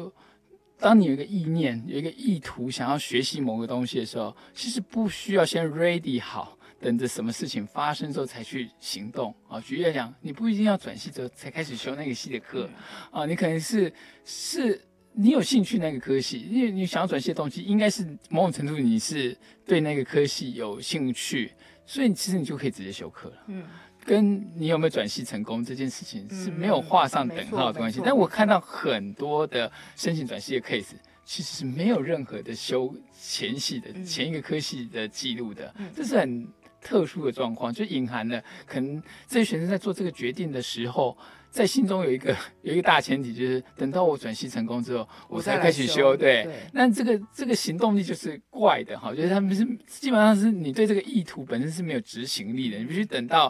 [0.85, 6.55] 当你有一个意念、有一个意图想要学习某个东西的时候，其实不需要先 ready 好。
[6.79, 9.59] 等着什么事情发生之后才去行动啊！
[9.59, 12.69] 举例来讲，你不一定要转系之后才开始修那个系的课
[13.09, 13.91] 啊，你可能是
[14.23, 14.79] 是
[15.13, 21.51] 你有兴趣那个科系，因为你想要转系的东西，应该是某种程度你是对那个科系有兴趣，
[21.87, 23.37] 所以其实你就可以直接修课了。
[23.47, 23.63] 嗯，
[24.05, 27.99] 跟你有没有转系成功这件事情是没有画上等号的关系。
[28.05, 30.93] 但我看到很多的申请转系的 case，
[31.25, 36.47] 其实是没有任何的修前系的、嗯前一个科系的记录的嗯，这是很
[36.79, 41.17] 特殊的状况，就隐含了可能这些学生在做这个决定的时候。
[41.55, 46.13] 在心中有一个 有一个大前提，就是等到我转系成功之后，我才开始修。
[46.13, 53.49] 对，对，那这个这个行动力就是怪的哈，就是他们是基本上是你对这个意图本身是没有执行力的，你必须等到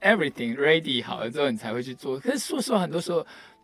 [0.00, 2.18] everything ready 好了之后，你才会去做。
[2.20, 3.22] 可是说实话，很多时候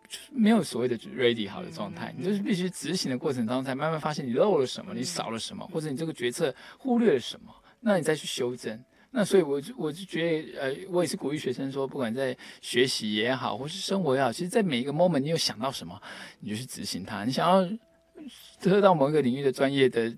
[0.09, 8.83] 就是没有所谓的 ready 好的状态，你就是必须执行的过程当中，才慢慢发现你漏了什么，你少了什么，或者你这个决策忽略了什么，那你再去修正。
[9.17, 16.03] 那所以我就，我就觉得，呃，我也是鼓励学生说，不管在学习也好，或是生活也好，其实，在每一个 moment，你有想到什么，
[16.41, 17.25] 你就去执行它。
[17.25, 17.65] 你想要
[18.61, 20.13] 得到某一个领域的专业的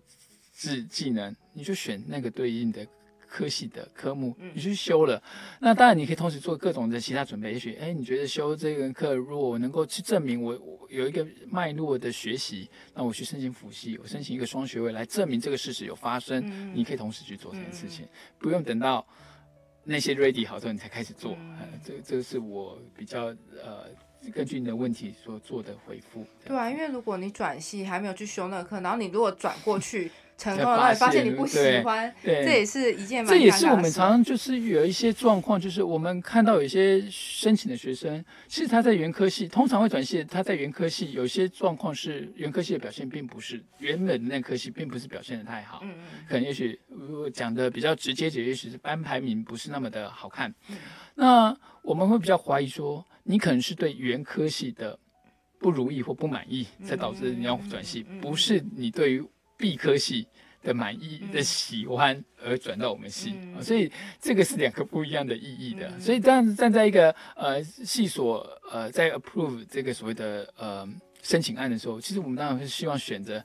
[0.55, 2.87] 技技能，你就选那个对应的
[3.29, 5.23] 科系的科目，你去修了。
[5.61, 7.53] 那当然，你可以同时做各种的其他准备。
[7.53, 16.43] 也许，哎，你觉得修这个课，如果我能够去证明我我有一个脉络的学习，那我去申请辅系，我申请一个双学位来证明这个事实有发生。
[16.47, 18.07] 嗯你可以同时去做这件事情，
[18.39, 19.07] 不用等到
[19.85, 21.33] 那些 ready 好之后你才开始做。
[21.41, 23.27] 嗯呃，这这个是我比较
[23.63, 23.85] 呃
[24.33, 26.27] 根据你的问题所做的回复。
[26.45, 46.79] 对啊，因为如果你转系还没有去修那个课，然后你如果转过去成功了，才发然后你发现现你不喜欢，对，这也是一件蛮这也是我们常常就是有一些状况，就是我们看到有一些申请的学生，其实他在原科系通常会转系，他在原科系有些状况是原科系的表现并不是原本的那科系并不是表现的太好，嗯嗯可能也许
[47.23, 50.55] 我讲的比较直接点，也许是班排名不是那么的好看。
[50.69, 50.77] 嗯。
[51.15, 54.99] 那我们会比较怀疑说，你可能是对原科系的
[55.59, 59.25] 不如意或不满意，才导致你要转系，不是你对于
[59.57, 60.27] 必科系
[60.63, 63.91] 的满意的喜欢而转到我们系，所以
[64.21, 65.89] 这个是两个不一样的意义的。
[65.89, 66.01] 嗯。
[66.01, 70.89] 所以当然站在一个呃系所呃在 approve 这个所谓的呃
[71.23, 73.45] 申请案的时候，其实我们当然是希望选择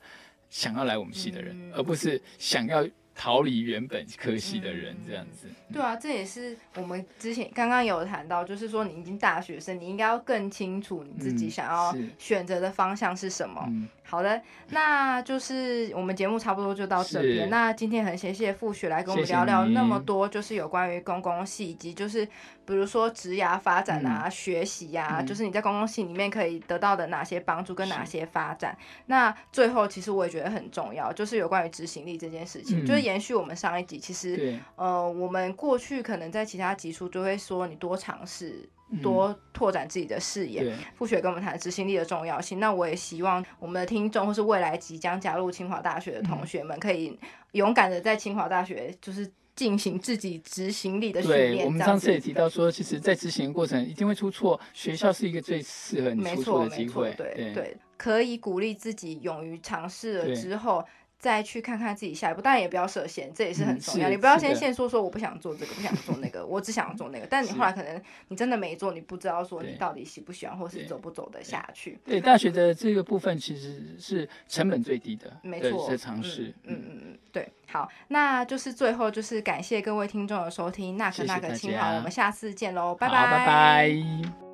[0.50, 1.72] 想要来我们系的人，嗯。
[1.74, 2.84] 而不是想要
[3.14, 5.48] 逃离原本科系的人嗯这样子。
[5.72, 13.64] 对啊，这也是我们之前刚刚有谈到，就是说你已经大学生，你应该要更清楚你自己嗯想要选择的方向是什么。
[13.68, 17.48] 嗯，好的，那就是我们节目差不多就到这边。
[17.48, 22.26] 那今天很谢谢傅雪来跟我们聊聊那么多，就是有关于公共系以及就是
[22.66, 28.76] 比如说职涯发展啊、学习啊，嗯就是你在公共系里面可以得到的哪些帮助跟哪些发展。
[29.06, 38.68] 那最后其实我也觉得很重要，就是有关于执行力这件事情，嗯就是延续我们上一集，其实，呃，我们过去可能在其他集数就会说你多尝试。
[38.68, 42.60] 嗯多拓展自己的视野，对，傅雪跟我们谈执行力的重要性。
[42.60, 47.18] 那我也希望我们的听众或是未来即将加入清华大学的同学们，可以
[47.52, 51.64] 勇敢的在清华大学就是进行自己执行力的训对，练。
[51.64, 57.14] 我们上次也提到说，其实，在执行的过程一定会出错，学校是一个最适合你没出错错，没错，的机会。
[57.16, 60.84] 对对，可以鼓励自己勇于尝试了之后。
[61.22, 64.08] 再去看看自己下一步，当然也不要设限，这也是很嗯重要。
[64.08, 67.26] 是你不要先是的限说说我不想做这个，不想做那个，我只想做那个。
[67.30, 71.96] 但你后来可能你真的没做，你不知道说你到底喜不喜欢，或是走不走得下去。
[72.04, 76.52] 对，大学的这个部分其实是成本最低的，没错，是尝试。
[76.64, 84.51] 嗯嗯嗯嗯，对，好，那就是最后就是感谢各位听众的收听，那可那个清好，我们下次见喽，拜拜，拜拜。